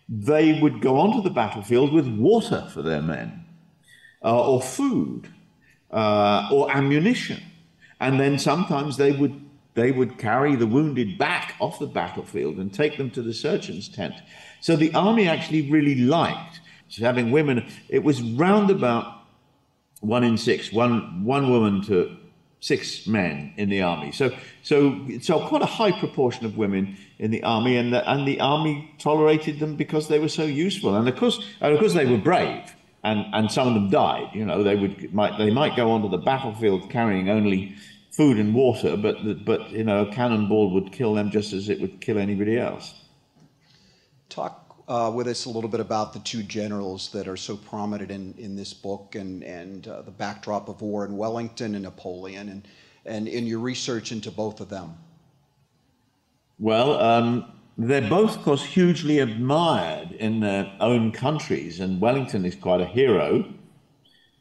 [0.08, 3.44] they would go onto the battlefield with water for their men,
[4.22, 5.28] uh, or food,
[5.90, 7.40] uh, or ammunition.
[8.00, 9.41] And then sometimes they would
[9.74, 13.88] they would carry the wounded back off the battlefield and take them to the surgeon's
[13.88, 14.14] tent.
[14.60, 16.60] So the army actually really liked
[17.00, 17.66] having women.
[17.88, 19.22] It was round about
[20.00, 22.16] one in six, one, one woman to
[22.60, 24.12] six men in the army.
[24.12, 24.30] So,
[24.62, 28.40] so, so quite a high proportion of women in the army, and the, and the
[28.40, 30.94] army tolerated them because they were so useful.
[30.94, 34.30] And of course, and of course, they were brave, and, and some of them died.
[34.34, 37.74] You know, they would might they might go onto the battlefield carrying only
[38.12, 41.80] food and water, but but you know, a cannonball would kill them just as it
[41.80, 42.94] would kill anybody else.
[44.28, 48.10] Talk uh, with us a little bit about the two generals that are so prominent
[48.10, 52.48] in, in this book and and uh, the backdrop of war in Wellington and Napoleon,
[52.48, 52.68] and
[53.06, 54.96] and in your research into both of them.
[56.58, 57.00] Well.
[57.00, 62.82] Um, they're both, of course, hugely admired in their own countries, and Wellington is quite
[62.82, 63.46] a hero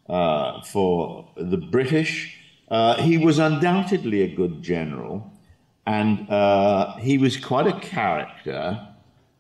[0.10, 2.41] uh, for the British
[2.72, 5.30] uh, he was undoubtedly a good general,
[5.86, 8.88] and uh, he was quite a character.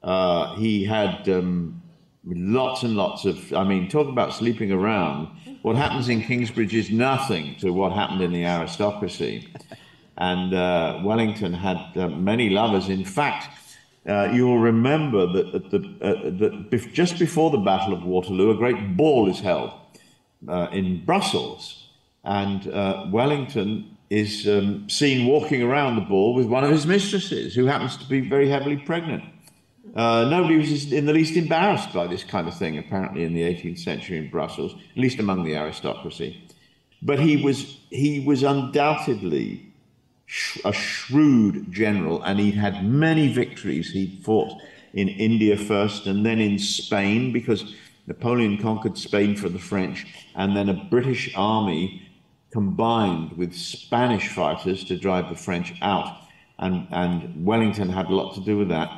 [0.03, 1.81] Uh, he had um,
[2.25, 5.29] lots and lots of, I mean, talk about sleeping around.
[5.61, 9.47] What happens in Kingsbridge is nothing to what happened in the aristocracy.
[10.17, 12.89] And uh, Wellington had uh, many lovers.
[12.89, 13.47] In fact,
[14.09, 18.97] uh, you will remember that, the, that just before the Battle of Waterloo, a great
[18.97, 19.71] ball is held
[20.73, 21.80] in Brussels
[22.23, 27.55] and uh, Wellington is um, seen walking around the ball with one of his mistresses,
[27.55, 29.23] who happens to be very heavily pregnant.
[29.95, 33.41] Uh, nobody was in the least embarrassed by this kind of thing, apparently, in the
[33.41, 36.47] 18th century in Brussels, at least among the aristocracy.
[37.01, 39.73] But he was, he was undoubtedly
[40.25, 43.91] sh- a shrewd general, and he'd had many victories.
[43.91, 44.61] He'd fought
[44.93, 47.75] in India first and then in Spain, because
[48.07, 50.05] Napoleon conquered Spain for the French,
[50.35, 52.07] and then a British army
[52.51, 56.17] combined with Spanish fighters to drive the French out,
[56.59, 58.89] and, and Wellington had a lot to do with that.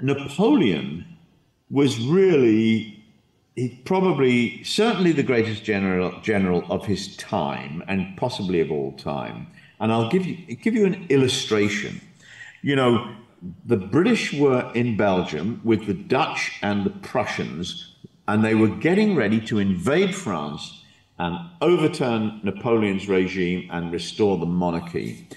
[0.00, 1.04] Napoleon
[1.70, 3.02] was really,
[3.56, 9.48] he probably, certainly the greatest general, general of his time, and possibly of all time.
[9.80, 12.00] And I'll give you, give you an illustration.
[12.62, 13.14] You know,
[13.64, 17.94] the British were in Belgium with the Dutch and the Prussians,
[18.28, 20.82] and they were getting ready to invade France
[21.18, 25.28] and overturn Napoleon's regime and restore the monarchy.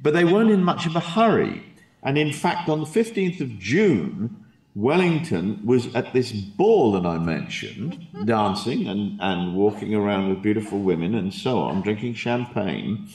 [0.00, 1.62] But they weren't in much of a hurry.
[2.02, 7.18] And in fact, on the 15th of June, Wellington was at this ball that I
[7.18, 13.08] mentioned, dancing and, and walking around with beautiful women and so on, drinking champagne,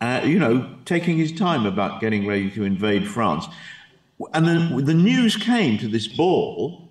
[0.00, 3.46] uh, you know, taking his time about getting ready to invade France.
[4.34, 6.88] And then the news came to this ball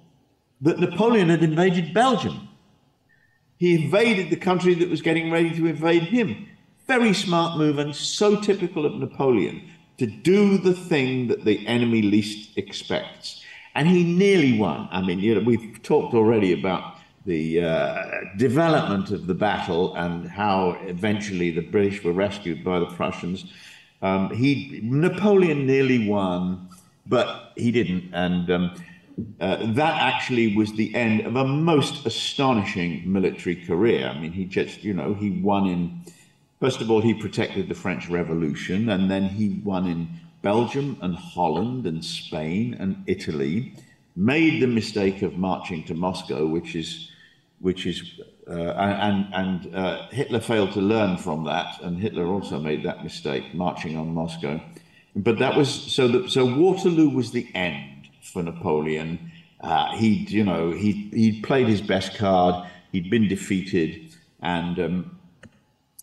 [0.62, 2.48] that Napoleon had invaded Belgium.
[3.62, 6.48] He invaded the country that was getting ready to invade him.
[6.88, 9.70] Very smart move and so typical of Napoleon
[10.00, 13.44] to do the thing that the enemy least expects.
[13.76, 14.90] And he nearly won.
[14.92, 16.96] I mean, you know, we've talked already about
[17.28, 18.04] the uh,
[18.36, 23.46] development of the battle and how eventually the British were rescued by the Prussians.
[24.02, 26.68] Um, he Napoleon nearly won,
[27.06, 28.84] but he didn't, and um,
[29.40, 34.08] uh, that actually was the end of a most astonishing military career.
[34.08, 36.02] I mean, he just, you know, he won in.
[36.60, 40.08] First of all, he protected the French Revolution, and then he won in
[40.42, 43.74] Belgium and Holland and Spain and Italy.
[44.16, 47.12] Made the mistake of marching to Moscow, which is
[47.62, 52.60] which is, uh, and, and uh, Hitler failed to learn from that, and Hitler also
[52.60, 54.60] made that mistake, marching on Moscow.
[55.16, 57.91] But that was, so, that, so Waterloo was the end
[58.22, 59.32] for Napoleon.
[59.60, 65.20] Uh, he, you know, he, he played his best card, he'd been defeated, and um,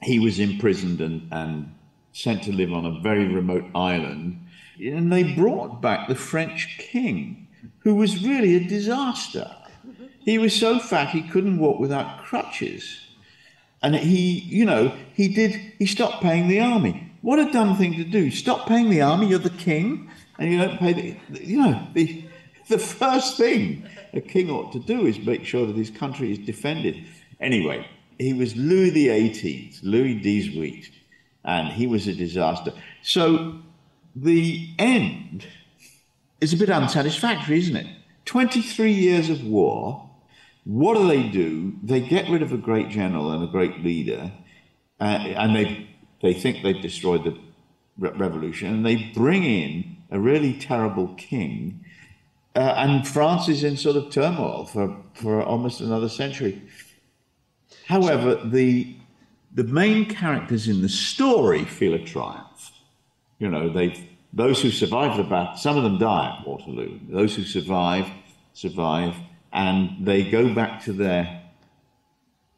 [0.03, 1.75] he was imprisoned and, and
[2.13, 4.45] sent to live on a very remote island.
[4.81, 7.49] And they brought back the French king,
[7.81, 9.51] who was really a disaster.
[10.21, 13.01] He was so fat he couldn't walk without crutches.
[13.83, 17.13] And he, you know, he did, he stopped paying the army.
[17.23, 18.31] What a dumb thing to do.
[18.31, 22.25] Stop paying the army, you're the king, and you don't pay the, you know, the,
[22.69, 26.39] the first thing a king ought to do is make sure that his country is
[26.39, 27.05] defended.
[27.41, 27.87] Anyway,
[28.19, 30.93] he was Louis XVIII, Louis XVIII,
[31.45, 32.73] and he was a disaster.
[33.03, 33.61] So
[34.15, 35.47] the end
[36.41, 37.87] is a bit unsatisfactory, isn't it?
[38.25, 40.09] 23 years of war,
[40.65, 41.75] what do they do?
[41.83, 44.31] They get rid of a great general and a great leader,
[45.01, 45.89] uh, and they
[46.21, 47.39] they think they've destroyed the
[47.99, 51.85] re- revolution, and they bring in a really terrible king,
[52.57, 56.63] uh, and France is in sort of turmoil for for almost another century.
[57.87, 58.97] However, the
[59.55, 62.73] the main characters in the story feel a triumph.
[63.39, 66.99] You know, they those who survive the battle, some of them die at Waterloo.
[67.09, 68.07] Those who survive
[68.53, 69.15] survive
[69.53, 71.43] and they go back to their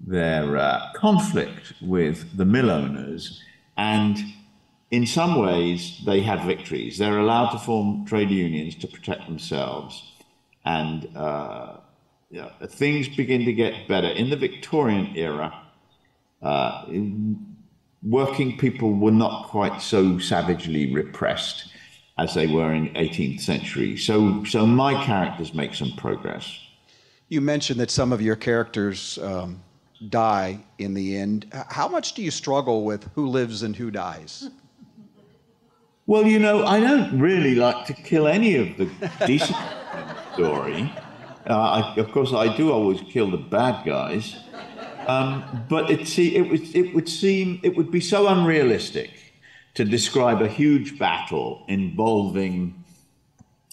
[0.01, 3.43] their uh, conflict with the mill owners,
[3.77, 4.19] and
[4.91, 6.99] in some ways they have victories.
[6.99, 10.13] They're allowed to form trade unions to protect themselves,
[10.65, 11.79] and uh,
[12.69, 14.09] things begin to get better.
[14.09, 15.55] In the Victorian era,
[16.43, 16.87] uh,
[18.03, 21.73] working people were not quite so savagely repressed
[22.19, 23.97] as they were in 18th century.
[23.97, 26.59] So, so my characters make some progress.
[27.29, 29.63] You mentioned that some of your characters um,
[30.09, 31.47] die in the end.
[31.69, 34.51] How much do you struggle with who lives and who dies?
[36.11, 38.91] Well, you know, I don't really like to kill any of the
[39.29, 39.57] decent
[40.33, 40.93] story.
[41.49, 44.37] Uh, I, of course, I do always kill the bad guys.
[45.07, 49.13] Um, but it, see, it, would, it would seem, it would be so unrealistic
[49.75, 52.83] to describe a huge battle involving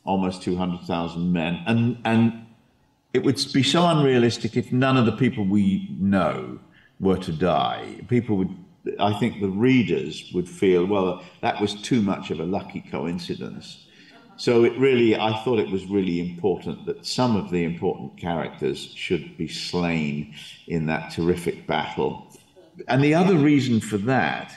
[0.05, 2.45] almost 200,000 men and, and
[3.13, 6.59] it would be so unrealistic if none of the people we know
[6.99, 8.01] were to die.
[8.07, 8.55] People would,
[8.99, 13.85] I think the readers would feel, well, that was too much of a lucky coincidence.
[14.37, 18.93] So it really, I thought it was really important that some of the important characters
[18.95, 20.35] should be slain
[20.67, 22.27] in that terrific battle.
[22.87, 24.53] And the other reason for that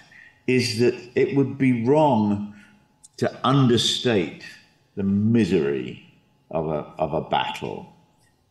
[0.46, 2.54] is that it would be wrong
[3.16, 4.44] to understate
[4.96, 6.06] the misery
[6.50, 7.90] of a, of a battle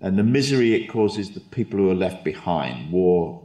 [0.01, 2.91] and the misery it causes the people who are left behind.
[2.91, 3.41] War,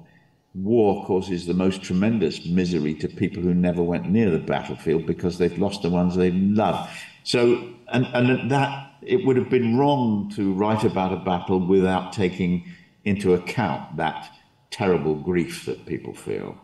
[0.54, 5.38] war causes the most tremendous misery to people who never went near the battlefield because
[5.38, 6.88] they've lost the ones they love.
[7.24, 12.12] So, and, and that it would have been wrong to write about a battle without
[12.12, 12.64] taking
[13.04, 14.30] into account that
[14.70, 16.56] terrible grief that people feel.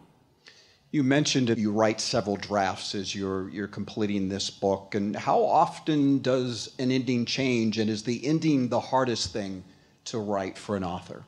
[0.92, 5.40] You mentioned that you write several drafts as you're you're completing this book, and how
[5.44, 7.78] often does an ending change?
[7.78, 9.62] And is the ending the hardest thing
[10.06, 11.24] to write for an author?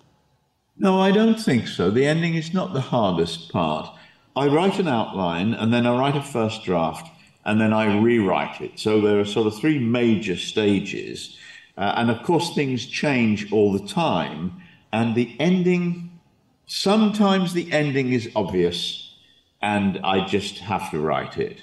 [0.77, 1.91] No, I don't think so.
[1.91, 3.95] The ending is not the hardest part.
[4.35, 7.09] I write an outline and then I write a first draft
[7.45, 8.79] and then I rewrite it.
[8.79, 11.37] So there are sort of three major stages.
[11.77, 14.63] Uh, and of course, things change all the time.
[14.93, 16.19] And the ending,
[16.67, 19.15] sometimes the ending is obvious
[19.61, 21.63] and I just have to write it.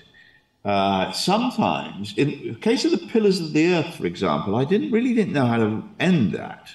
[0.63, 4.91] Uh, sometimes, in the case of the Pillars of the Earth, for example, I didn't
[4.91, 6.69] really didn't know how to end that.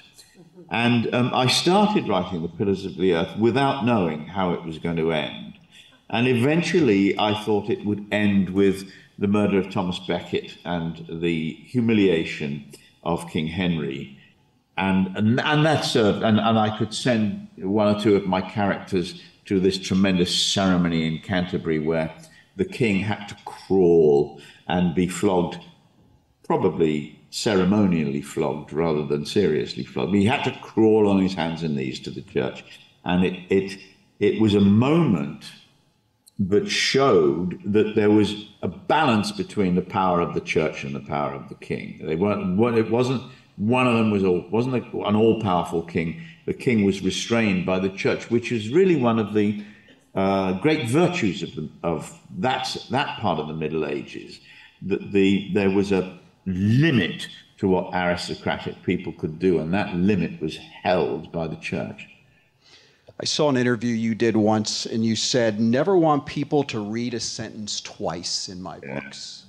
[0.75, 4.77] And um, I started writing The Pillars of the Earth without knowing how it was
[4.77, 5.53] going to end.
[6.09, 11.53] And eventually I thought it would end with the murder of Thomas Becket and the
[11.53, 12.73] humiliation
[13.05, 14.19] of King Henry.
[14.75, 18.41] And, and, and that served, and, and I could send one or two of my
[18.41, 22.13] characters to this tremendous ceremony in Canterbury where
[22.57, 25.57] the king had to crawl and be flogged
[26.43, 30.15] probably ceremonially flogged rather than seriously flogged.
[30.15, 32.63] He had to crawl on his hands and knees to the church,
[33.03, 33.77] and it it
[34.19, 35.43] it was a moment
[36.39, 41.01] that showed that there was a balance between the power of the church and the
[41.01, 41.99] power of the king.
[42.05, 42.77] They weren't.
[42.77, 43.21] It wasn't
[43.57, 46.21] one of them was all wasn't an all-powerful king.
[46.45, 49.61] The king was restrained by the church, which is really one of the
[50.13, 54.39] uh, great virtues of, the, of that that part of the Middle Ages.
[54.81, 57.27] That the there was a limit
[57.57, 62.07] to what aristocratic people could do, and that limit was held by the church.
[63.19, 67.13] I saw an interview you did once, and you said, Never want people to read
[67.13, 68.99] a sentence twice in my yeah.
[68.99, 69.45] books.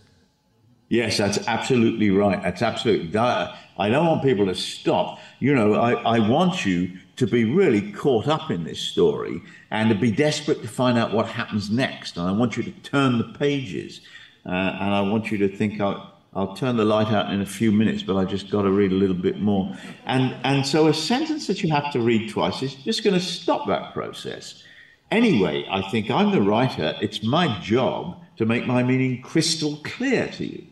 [0.89, 2.41] Yes, that's absolutely right.
[2.41, 3.19] That's absolutely.
[3.19, 5.19] I don't want people to stop.
[5.41, 9.43] You know, I, I want you to be really caught up in this story
[9.73, 12.17] and to be desperate to find out what happens next.
[12.17, 14.03] And I want you to turn the pages.
[14.45, 17.47] Uh, and I want you to think, oh, I'll turn the light out in a
[17.47, 19.75] few minutes, but I just got to read a little bit more.
[20.05, 23.25] And, and so a sentence that you have to read twice is just going to
[23.25, 24.63] stop that process.
[25.11, 26.95] Anyway, I think I'm the writer.
[27.01, 30.67] It's my job to make my meaning crystal clear to you.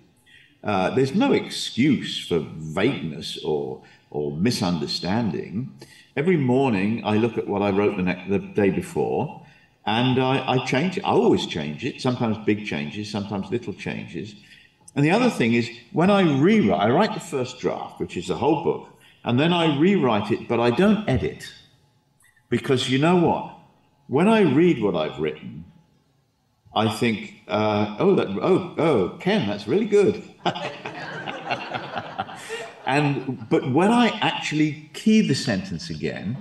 [0.62, 5.72] Uh, there's no excuse for vagueness or, or misunderstanding.
[6.14, 9.46] Every morning, I look at what I wrote the, ne- the day before,
[9.86, 11.04] and I, I change it.
[11.04, 14.34] I always change it, sometimes big changes, sometimes little changes.
[14.94, 18.28] And the other thing is, when I rewrite, I write the first draft, which is
[18.28, 18.88] the whole book,
[19.24, 21.50] and then I rewrite it, but I don't edit.
[22.48, 23.58] Because you know what?
[24.06, 25.64] When I read what I've written,
[26.76, 30.22] I think, uh, oh, that, oh, oh, Ken, that's really good.
[32.86, 36.36] and but when I actually key the sentence again,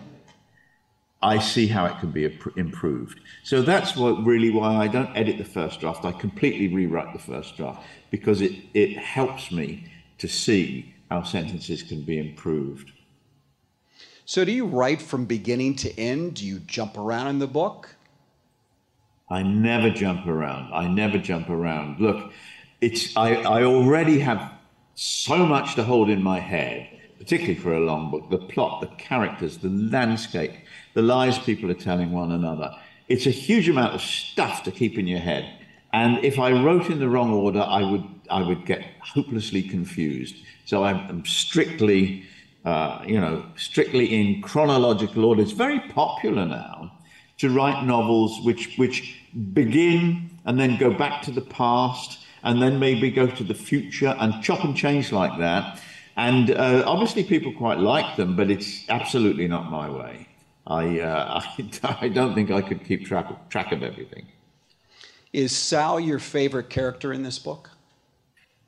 [1.24, 2.26] I see how it can be
[2.58, 3.22] improved.
[3.44, 6.04] So that's what really why I don't edit the first draft.
[6.04, 11.82] I completely rewrite the first draft because it, it helps me to see how sentences
[11.82, 12.92] can be improved.
[14.26, 16.36] So do you write from beginning to end?
[16.36, 17.96] Do you jump around in the book?
[19.30, 20.74] I never jump around.
[20.74, 22.00] I never jump around.
[22.00, 22.32] Look,
[22.82, 24.52] it's I, I already have
[24.96, 26.88] so much to hold in my head,
[27.24, 28.30] particularly for a long book.
[28.30, 30.52] The plot, the characters, the landscape
[30.94, 32.76] the lies people are telling one another.
[33.08, 35.52] It's a huge amount of stuff to keep in your head.
[35.92, 40.36] And if I wrote in the wrong order, I would, I would get hopelessly confused.
[40.66, 42.26] So I'm, strictly,
[42.66, 45.42] uh, you know, strictly in chronological order.
[45.42, 46.92] It's very popular now
[47.38, 49.20] to write novels which, which
[49.54, 54.16] begin and then go back to the past and then maybe go to the future
[54.20, 55.80] and chop and change like that.
[56.16, 60.28] And uh, obviously, people quite like them, but it's absolutely not my way.
[60.68, 61.42] I, uh,
[61.84, 64.28] I, I, don't think I could keep track of, track of everything.
[65.32, 67.72] Is Sal your favorite character in this book?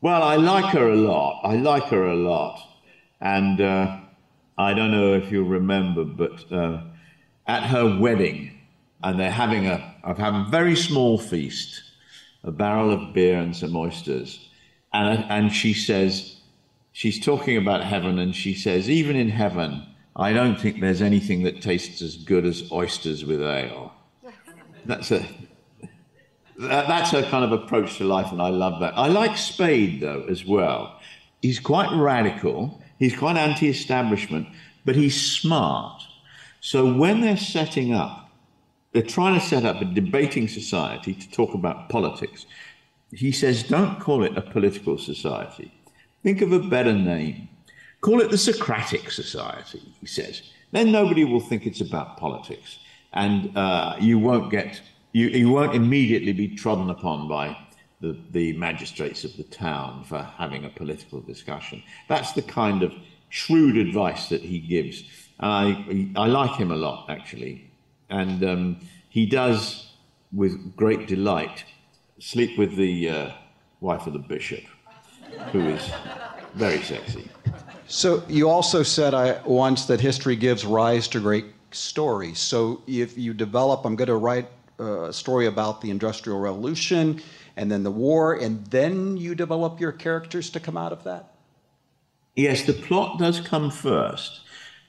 [0.01, 1.41] Well, I like her a lot.
[1.43, 2.59] I like her a lot.
[3.21, 3.99] And uh,
[4.57, 6.81] I don't know if you remember, but uh,
[7.47, 8.59] at her wedding,
[9.03, 9.77] and they're having a,
[10.17, 11.83] having a very small feast,
[12.43, 14.49] a barrel of beer and some oysters.
[14.93, 16.34] And, and she says,
[16.95, 19.85] she's talking about heaven, and she says, even in heaven,
[20.15, 23.93] I don't think there's anything that tastes as good as oysters with ale.
[24.85, 25.25] That's a
[26.57, 28.97] that's her kind of approach to life, and I love that.
[28.97, 31.01] I like Spade though as well.
[31.41, 32.81] He's quite radical.
[32.97, 34.47] He's quite anti-establishment,
[34.85, 36.01] but he's smart.
[36.61, 38.29] So when they're setting up,
[38.93, 42.45] they're trying to set up a debating society to talk about politics.
[43.11, 45.73] He says, don't call it a political society.
[46.25, 47.49] Think of a better name.
[48.01, 50.41] Call it the Socratic Society, he says.
[50.71, 52.79] Then nobody will think it's about politics,
[53.13, 57.55] and uh, you won't get you, you won't immediately be trodden upon by
[58.01, 61.83] the, the magistrates of the town for having a political discussion.
[62.09, 62.91] That's the kind of
[63.29, 65.03] shrewd advice that he gives.
[65.39, 67.69] I, I like him a lot, actually.
[68.09, 69.91] And um, he does,
[70.33, 71.65] with great delight,
[72.17, 73.31] sleep with the uh,
[73.79, 74.63] wife of the bishop,
[75.51, 75.91] who is
[76.53, 77.29] very sexy.
[77.87, 82.39] So you also said I, once that history gives rise to great stories.
[82.39, 87.21] So if you develop, I'm going to write a story about the Industrial Revolution
[87.57, 91.35] and then the war, and then you develop your characters to come out of that?
[92.35, 94.41] Yes, the plot does come first.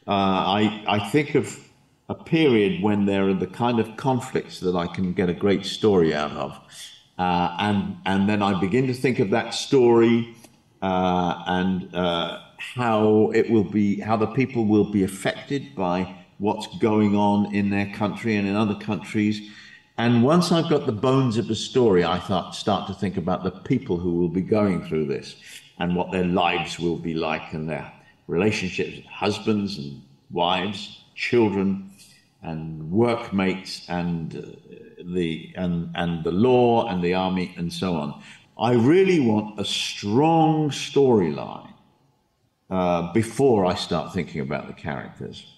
[0.07, 1.61] Uh, I, I think of
[2.09, 5.64] a period when there are the kind of conflicts that I can get a great
[5.64, 6.59] story out of.
[7.19, 10.35] Uh, and, and then I begin to think of that story
[10.83, 16.67] uh, and uh, how it will be, how the people will be affected by what's
[16.79, 19.51] going on in their country and in other countries.
[19.99, 22.19] And once I've got the bones of the story, I
[22.53, 25.37] start to think about the people who will be going through this.
[25.79, 27.93] and what their lives will be like and their
[28.29, 31.91] relationships husbands and wives, children,
[32.43, 38.22] and workmates, and uh, the and and the law and the army and so on.
[38.59, 41.72] I really want a strong storyline
[42.70, 45.52] uh, before I start thinking about the characters.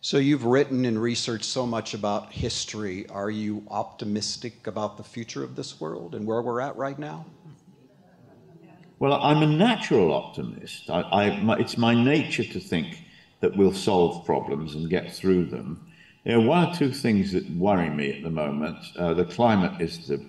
[0.00, 3.08] So you've written and researched so much about history.
[3.08, 7.24] Are you optimistic about the future of this world and where we're at right now?
[8.98, 10.90] Well, I'm a natural optimist.
[10.90, 13.02] I, I, my, it's my nature to think
[13.40, 15.86] that we'll solve problems and get through them.
[16.26, 18.78] Are one or two things that worry me at the moment.
[18.96, 20.24] Uh, the climate is the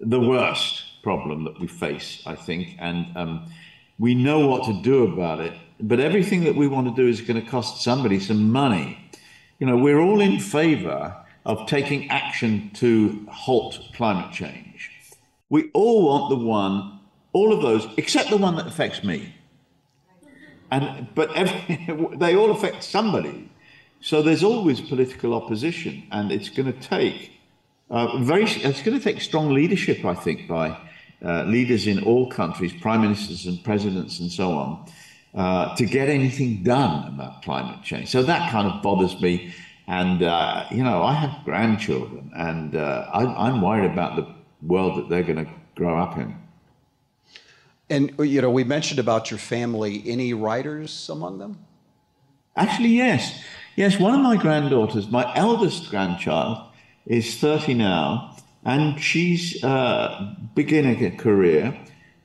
[0.00, 3.46] the worst problem that we face, I think, and um,
[3.98, 5.54] we know what to do about it.
[5.80, 8.98] But everything that we want to do is going to cost somebody some money.
[9.58, 14.90] You know, we're all in favor of taking action to halt climate change.
[15.48, 16.98] We all want the one,
[17.32, 19.34] all of those, except the one that affects me.
[20.70, 23.48] And but every, they all affect somebody.
[24.00, 27.32] So there's always political opposition, and it's going to take
[27.90, 28.44] uh, very.
[28.44, 30.76] It's going to take strong leadership, I think, by
[31.24, 34.86] uh, leaders in all countries, prime ministers and presidents, and so on,
[35.34, 38.08] uh, to get anything done about climate change.
[38.08, 39.54] So that kind of bothers me.
[39.88, 44.26] And, uh, you know, I have grandchildren, and uh, I, am worried about the
[44.60, 46.36] world that they're going to grow up in.
[47.88, 50.02] And, you know, we mentioned about your family.
[50.04, 51.58] Any writers among them?
[52.56, 53.40] Actually, yes.
[53.76, 56.66] Yes, one of my granddaughters, my eldest grandchild,
[57.04, 61.78] is 30 now, and she's uh, beginning a career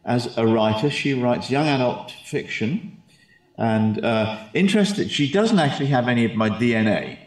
[0.06, 0.90] as a writer.
[0.90, 2.98] She writes young adult fiction.
[3.58, 7.20] And uh, interested, she doesn't actually have any of my DNA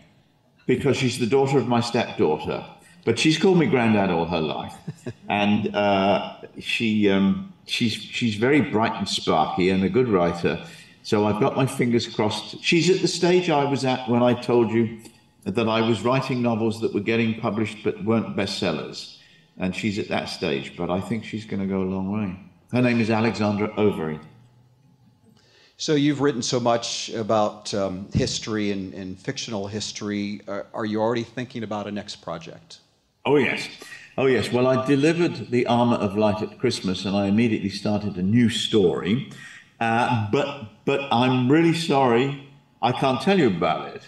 [0.67, 2.65] because she's the daughter of my stepdaughter.
[3.05, 4.75] But she's called me granddad all her life.
[5.29, 10.65] and uh, she, um, she's, she's very bright and sparky and a good writer.
[11.05, 12.65] So I've got my fingers crossed.
[12.65, 15.01] She's at the stage I was at when I told you
[15.45, 19.19] that I was writing novels that were getting published but weren't bestsellers.
[19.59, 22.37] And she's at that stage, but I think she's going to go a long way.
[22.73, 24.19] Her name is Alexandra Overy.
[25.77, 30.41] So you've written so much about um, history and, and, fictional history.
[30.49, 32.79] Are, are, you already thinking about a next project?
[33.27, 33.69] Oh yes,
[34.17, 34.51] oh yes.
[34.53, 38.49] Well, I delivered the Armor of Light at Christmas, and I immediately started a new
[38.49, 39.31] story.
[39.81, 42.49] Uh, but but I'm really sorry,
[42.83, 44.03] I can't tell you about it.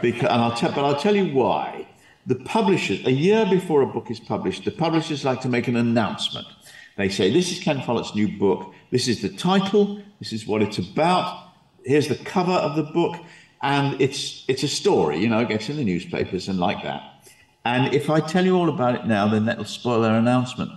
[0.00, 1.88] Because, and I'll tell, but I'll tell you why.
[2.26, 5.76] The publishers, a year before a book is published, the publishers like to make an
[5.76, 6.46] announcement.
[6.96, 8.72] They say, This is Ken Follett's new book.
[8.90, 10.00] This is the title.
[10.18, 11.48] This is what it's about.
[11.84, 13.16] Here's the cover of the book.
[13.62, 17.28] And it's, it's a story, you know, it gets in the newspapers and like that.
[17.64, 20.72] And if I tell you all about it now, then that'll spoil their announcement.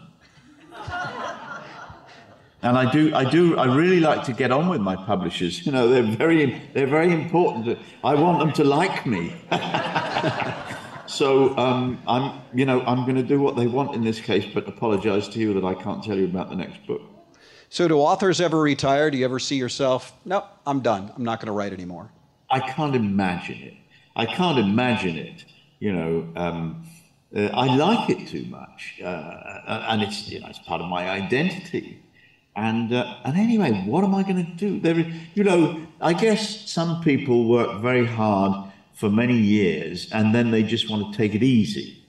[2.66, 5.53] And I do, I do, I really like to get on with my publishers.
[5.66, 7.80] You know, they're very, they're very important.
[8.03, 9.34] I want them to like me.
[11.07, 14.45] So um, I'm, you know, I'm going to do what they want in this case,
[14.53, 17.01] but apologize to you that I can't tell you about the next book.
[17.70, 19.09] So do authors ever retire?
[19.11, 20.13] Do you ever see yourself?
[20.26, 21.11] No, I'm done.
[21.16, 22.11] I'm not going to write anymore.
[22.49, 23.74] I can't imagine it.
[24.16, 25.45] I can't imagine it.
[25.80, 26.86] You know, um,
[27.36, 31.09] uh, I like it too much, uh, and it's you know it's part of my
[31.09, 32.01] identity.
[32.56, 34.80] And uh, and anyway, what am I going to do?
[34.80, 34.97] There,
[35.34, 40.64] you know, I guess some people work very hard for many years and then they
[40.64, 42.01] just want to take it easy.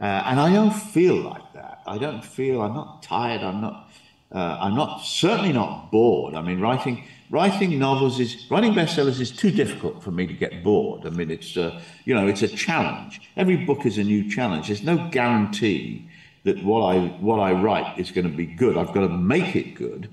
[0.00, 1.80] Uh, and I don't feel like that.
[1.86, 3.90] I don't feel, I'm not tired, I'm not,
[4.32, 6.34] uh, I'm not, certainly not bored.
[6.34, 10.64] I mean, writing, writing novels is, writing bestsellers is too difficult for me to get
[10.64, 11.06] bored.
[11.06, 13.20] I mean, it's, uh, you know, it's a challenge.
[13.36, 14.66] Every book is a new challenge.
[14.66, 16.08] There's no guarantee
[16.44, 18.76] that what I, what I write is going to be good.
[18.76, 20.10] I've got to make it good.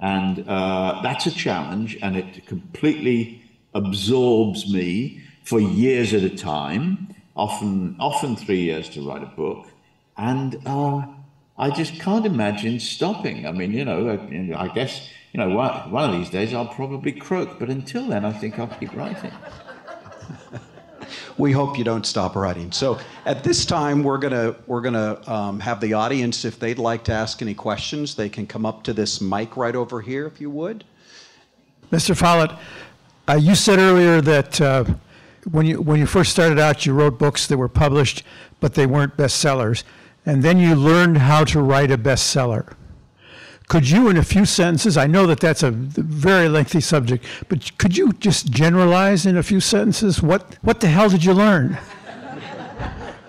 [0.00, 3.42] And uh, that's a challenge and it completely
[3.74, 9.66] absorbs me for years at a time, often often three years to write a book,
[10.18, 11.06] and uh,
[11.56, 13.46] I just can't imagine stopping.
[13.46, 16.66] I mean, you know, I, I guess you know one, one of these days I'll
[16.66, 19.32] probably croak, but until then, I think I'll keep writing.
[21.38, 22.70] we hope you don't stop writing.
[22.72, 27.04] So at this time, we're gonna we're gonna um, have the audience, if they'd like
[27.04, 30.40] to ask any questions, they can come up to this mic right over here, if
[30.40, 30.84] you would.
[31.92, 32.16] Mr.
[32.16, 32.50] Follett,
[33.28, 34.84] uh, you said earlier that uh,
[35.50, 38.24] when you when you first started out, you wrote books that were published,
[38.60, 39.84] but they weren't bestsellers,
[40.26, 42.74] and then you learned how to write a bestseller.
[43.68, 47.76] Could you, in a few sentences, I know that that's a very lengthy subject, but
[47.76, 51.78] could you just generalize in a few sentences what what the hell did you learn?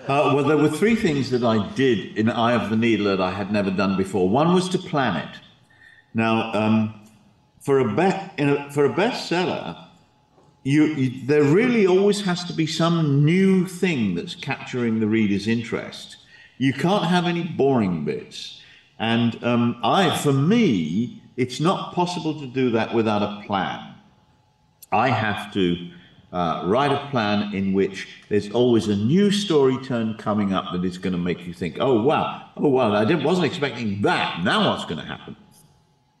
[0.08, 3.20] Uh, well, there were three things that I did in Eye of the Needle that
[3.20, 4.28] I had never done before.
[4.28, 5.36] One was to plan it.
[6.14, 7.00] Now, um,
[7.60, 9.86] for a, be- a, for a bestseller,
[10.64, 15.46] you, you, there really always has to be some new thing that's capturing the reader's
[15.46, 16.16] interest.
[16.58, 18.59] You can't have any boring bits.
[19.00, 23.94] And um, I, for me, it's not possible to do that without a plan.
[24.92, 25.90] I have to
[26.32, 30.84] uh, write a plan in which there's always a new story turn coming up that
[30.84, 34.44] is going to make you think, oh, wow, oh, wow, I wasn't expecting that.
[34.44, 35.34] Now what's going to happen?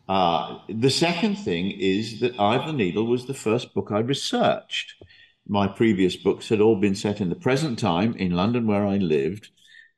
[0.08, 3.98] Uh, the second thing is that Eye of the Needle was the first book I
[3.98, 4.94] researched.
[5.46, 8.96] My previous books had all been set in the present time in London, where I
[8.96, 9.50] lived,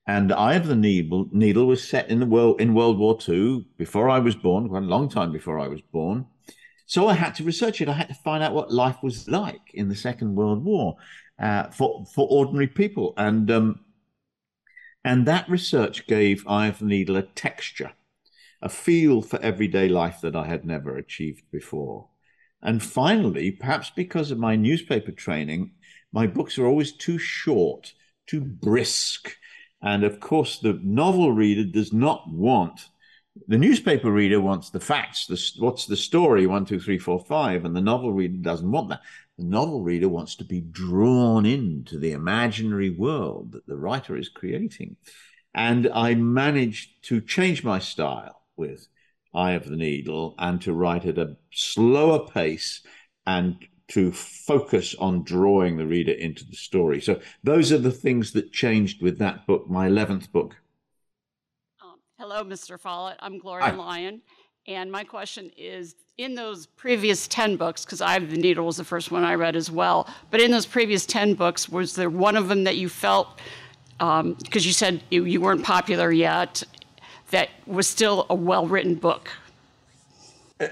[0.06, 3.66] and Eye of the Needle, Needle was set in the world in World War II
[3.78, 6.26] before I was born, quite a long time before I was born.
[6.86, 7.88] So I had to research it.
[7.88, 10.96] I had to find out what life was like in the Second World War
[11.38, 13.80] uh, for for ordinary people, and um,
[15.04, 17.92] and that research gave Eye of the Needle a texture
[18.62, 22.08] a feel for everyday life that I had never achieved before.
[22.62, 25.72] And finally, perhaps because of my newspaper training,
[26.12, 27.92] my books are always too short,
[28.26, 29.36] too brisk.
[29.82, 32.88] And of course, the novel reader does not want,
[33.48, 37.64] the newspaper reader wants the facts, the, what's the story, one, two, three, four, five,
[37.64, 39.00] and the novel reader doesn't want that.
[39.38, 44.28] The novel reader wants to be drawn into the imaginary world that the writer is
[44.28, 44.96] creating.
[45.54, 48.86] And I managed to change my style with
[49.34, 52.82] Eye of the Needle and to write at a slower pace
[53.26, 53.56] and
[53.92, 56.98] to focus on drawing the reader into the story.
[56.98, 60.56] So those are the things that changed with that book, my 11th book.
[61.82, 62.80] Um, hello, Mr.
[62.80, 63.18] Follett.
[63.20, 63.72] I'm Gloria Hi.
[63.72, 64.22] Lyon.
[64.66, 68.78] And my question is in those previous 10 books, because I have the Needle was
[68.78, 72.08] the first one I read as well, but in those previous 10 books, was there
[72.08, 73.40] one of them that you felt,
[73.98, 76.62] because um, you said you, you weren't popular yet,
[77.30, 79.30] that was still a well written book?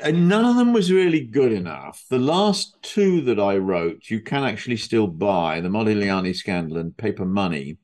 [0.03, 2.05] And none of them was really good enough.
[2.09, 6.97] The last two that I wrote, you can actually still buy the Modigliani scandal and
[6.97, 7.79] Paper Money.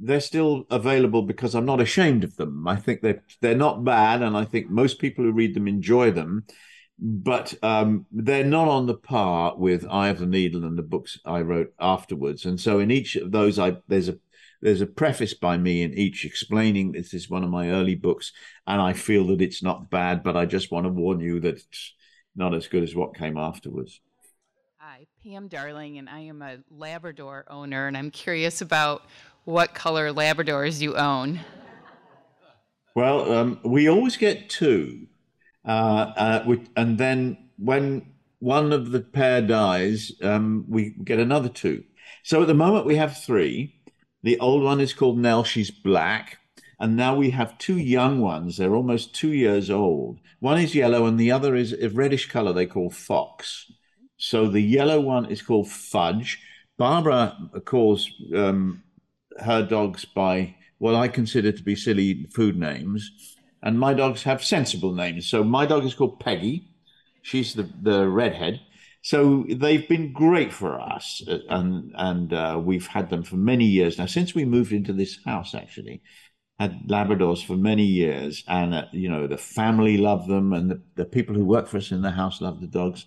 [0.00, 2.66] They're still available because I'm not ashamed of them.
[2.66, 6.10] I think they're they're not bad, and I think most people who read them enjoy
[6.10, 6.44] them.
[6.98, 11.18] But um, they're not on the par with Eye of the Needle and the books
[11.26, 12.46] I wrote afterwards.
[12.46, 14.18] And so in each of those, I there's a
[14.62, 18.32] there's a preface by me in each explaining this is one of my early books,
[18.66, 21.56] and I feel that it's not bad, but I just want to warn you that
[21.56, 21.94] it's
[22.36, 24.00] not as good as what came afterwards.
[24.78, 29.02] Hi, Pam Darling, and I am a Labrador owner, and I'm curious about
[29.44, 31.40] what color Labradors you own.
[32.94, 35.08] Well, um, we always get two,
[35.66, 41.82] uh, uh, and then when one of the pair dies, um, we get another two.
[42.22, 43.81] So at the moment we have three.
[44.22, 45.44] The old one is called Nell.
[45.44, 46.38] She's black.
[46.78, 48.56] And now we have two young ones.
[48.56, 50.18] They're almost two years old.
[50.40, 53.70] One is yellow and the other is a reddish color they call fox.
[54.16, 56.40] So the yellow one is called Fudge.
[56.78, 58.82] Barbara calls um,
[59.38, 63.36] her dogs by what I consider to be silly food names.
[63.62, 65.28] And my dogs have sensible names.
[65.28, 66.68] So my dog is called Peggy.
[67.22, 68.60] She's the, the redhead.
[69.02, 73.64] So they've been great for us, uh, and and uh, we've had them for many
[73.64, 74.06] years now.
[74.06, 76.02] Since we moved into this house, actually,
[76.60, 80.82] had Labradors for many years, and uh, you know the family love them, and the,
[80.94, 83.06] the people who work for us in the house love the dogs,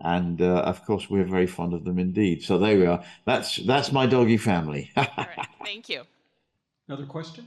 [0.00, 2.42] and uh, of course we're very fond of them indeed.
[2.42, 3.04] So there we are.
[3.24, 4.90] That's that's my doggy family.
[5.64, 6.02] Thank you.
[6.88, 7.46] Another question.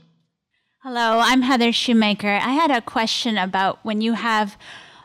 [0.82, 2.28] Hello, I'm Heather Shoemaker.
[2.28, 4.56] I had a question about when you have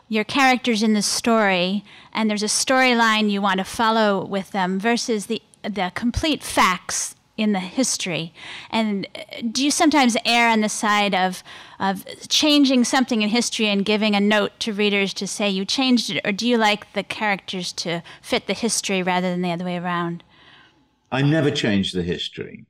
[0.08, 4.78] your characters in the story and there's a storyline you want to follow with them
[4.78, 8.32] versus the the complete facts in the history
[8.70, 11.42] and uh, do you sometimes err on the side of
[11.78, 16.08] of changing something in history and giving a note to readers to say you changed
[16.10, 19.64] it or do you like the characters to fit the history rather than the other
[19.64, 20.22] way around
[21.10, 22.64] i never change the history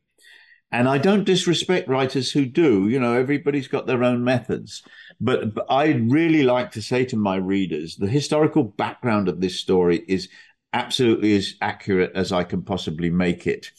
[0.72, 2.88] and I don't disrespect writers who do.
[2.88, 4.82] You know, everybody's got their own methods.
[5.20, 9.58] But, but I really like to say to my readers the historical background of this
[9.58, 10.28] story is
[10.72, 13.70] absolutely as accurate as I can possibly make it.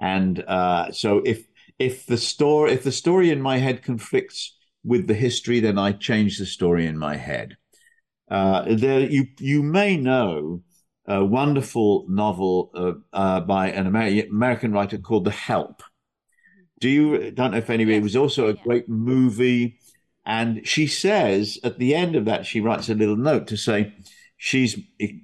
[0.00, 1.46] And uh, so if
[1.78, 5.92] if the story if the story in my head conflicts with the history, then I
[5.92, 7.56] change the story in my head.
[8.30, 10.62] Uh, there, you you may know
[11.06, 15.82] a wonderful novel uh, uh by an American writer called The Help
[16.80, 18.00] do you don't know if anybody yes.
[18.00, 19.78] it was also a great movie
[20.24, 23.92] and she says at the end of that she writes a little note to say
[24.36, 24.78] she's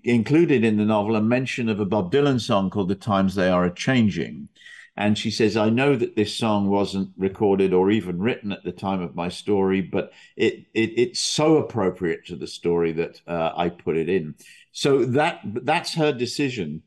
[0.05, 3.49] included in the novel a mention of a bob dylan song called the times they
[3.49, 4.49] are a changing
[4.97, 8.72] And she says, I know that this song wasn't recorded or even written at the
[8.72, 13.53] time of my story, but it, it it's so appropriate to the story that uh,
[13.57, 14.34] I put it in.
[14.72, 16.82] So that that's her decision.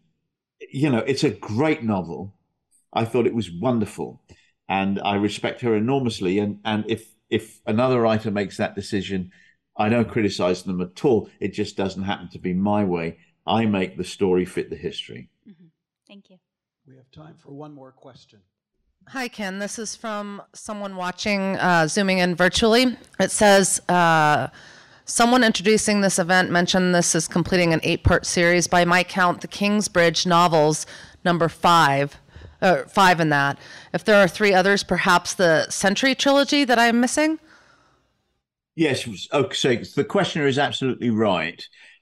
[0.71, 2.35] You know, it's a great novel.
[2.93, 4.21] I thought it was wonderful,
[4.67, 6.39] and I respect her enormously.
[6.39, 9.31] And and if if another writer makes that decision,
[9.77, 11.29] I don't criticize them at all.
[11.39, 13.17] It just doesn't happen to be my way.
[13.45, 15.29] I make the story fit the history.
[15.47, 15.67] Mm-hmm.
[16.07, 16.37] Thank you.
[16.87, 18.39] We have time for one more question.
[19.07, 19.59] Hi, Ken.
[19.59, 22.97] This is from someone watching, uh, zooming in virtually.
[23.19, 24.47] It says, uh,
[25.09, 28.67] Someone introducing this event mentioned this is completing an eight part series.
[28.67, 30.85] By my count, the Kingsbridge novels,
[31.25, 32.17] number five,
[32.61, 33.57] uh, five in that.
[33.93, 37.39] If there are three others, perhaps the Century trilogy that I'm missing?
[38.75, 39.27] Yes.
[39.33, 39.83] Okay.
[39.83, 41.61] So the questioner is absolutely right.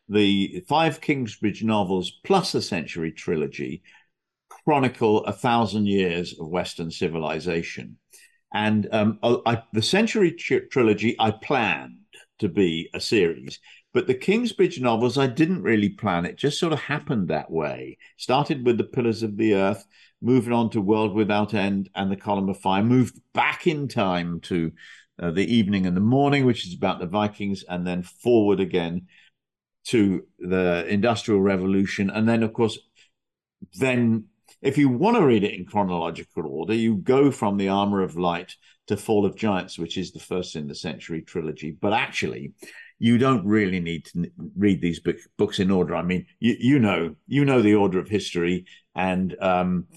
[0.10, 3.82] The five Kingsbridge novels plus the Century trilogy
[4.50, 7.98] chronicle a thousand years of Western civilization.
[8.54, 11.98] And um, I, the Century trilogy I planned
[12.40, 13.60] to be a series,
[13.94, 16.26] but the Kingsbridge novels I didn't really plan.
[16.26, 17.98] It just sort of happened that way.
[18.18, 19.86] Started with the Pillars of the Earth,
[20.22, 24.40] moving on to World Without End and the Column of Fire, moved back in time
[24.42, 24.72] to
[25.22, 29.08] uh, the evening and the morning, which is about the Vikings, and then forward again
[29.86, 32.78] to the Industrial Revolution, and then of course,
[33.80, 34.26] then
[34.62, 38.18] if you want to read it in chronological order, you go from the Armor of
[38.18, 38.56] Light
[38.88, 41.72] to Fall of Giants, which is the first in the Century trilogy.
[41.72, 42.54] But actually,
[43.00, 45.96] you don't really need to read these book, books in order.
[45.96, 48.66] I mean, you, you know, you know the order of history,
[48.96, 49.88] and um,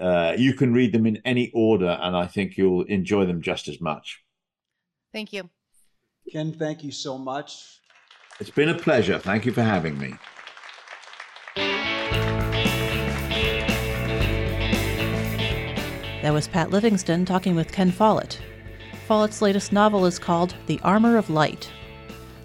[0.00, 3.68] uh, you can read them in any order, and I think you'll enjoy them just
[3.68, 4.22] as much.
[5.12, 5.48] Thank you.
[6.30, 7.80] Ken, thank you so much.
[8.38, 9.18] It's been a pleasure.
[9.18, 10.14] Thank you for having me.
[16.22, 18.38] That was Pat Livingston talking with Ken Follett.
[19.06, 21.70] Follett's latest novel is called The Armor of Light.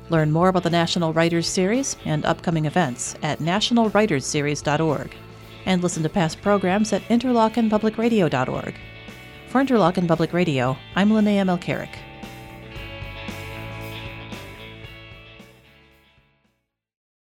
[0.10, 5.12] Learn more about the National Writers Series and upcoming events at nationalwritersseries.org
[5.66, 8.76] and listen to past programs at interlochenpublicradio.org.
[9.48, 12.15] For Interlochen Public Radio, I'm Linnea Melchiorek.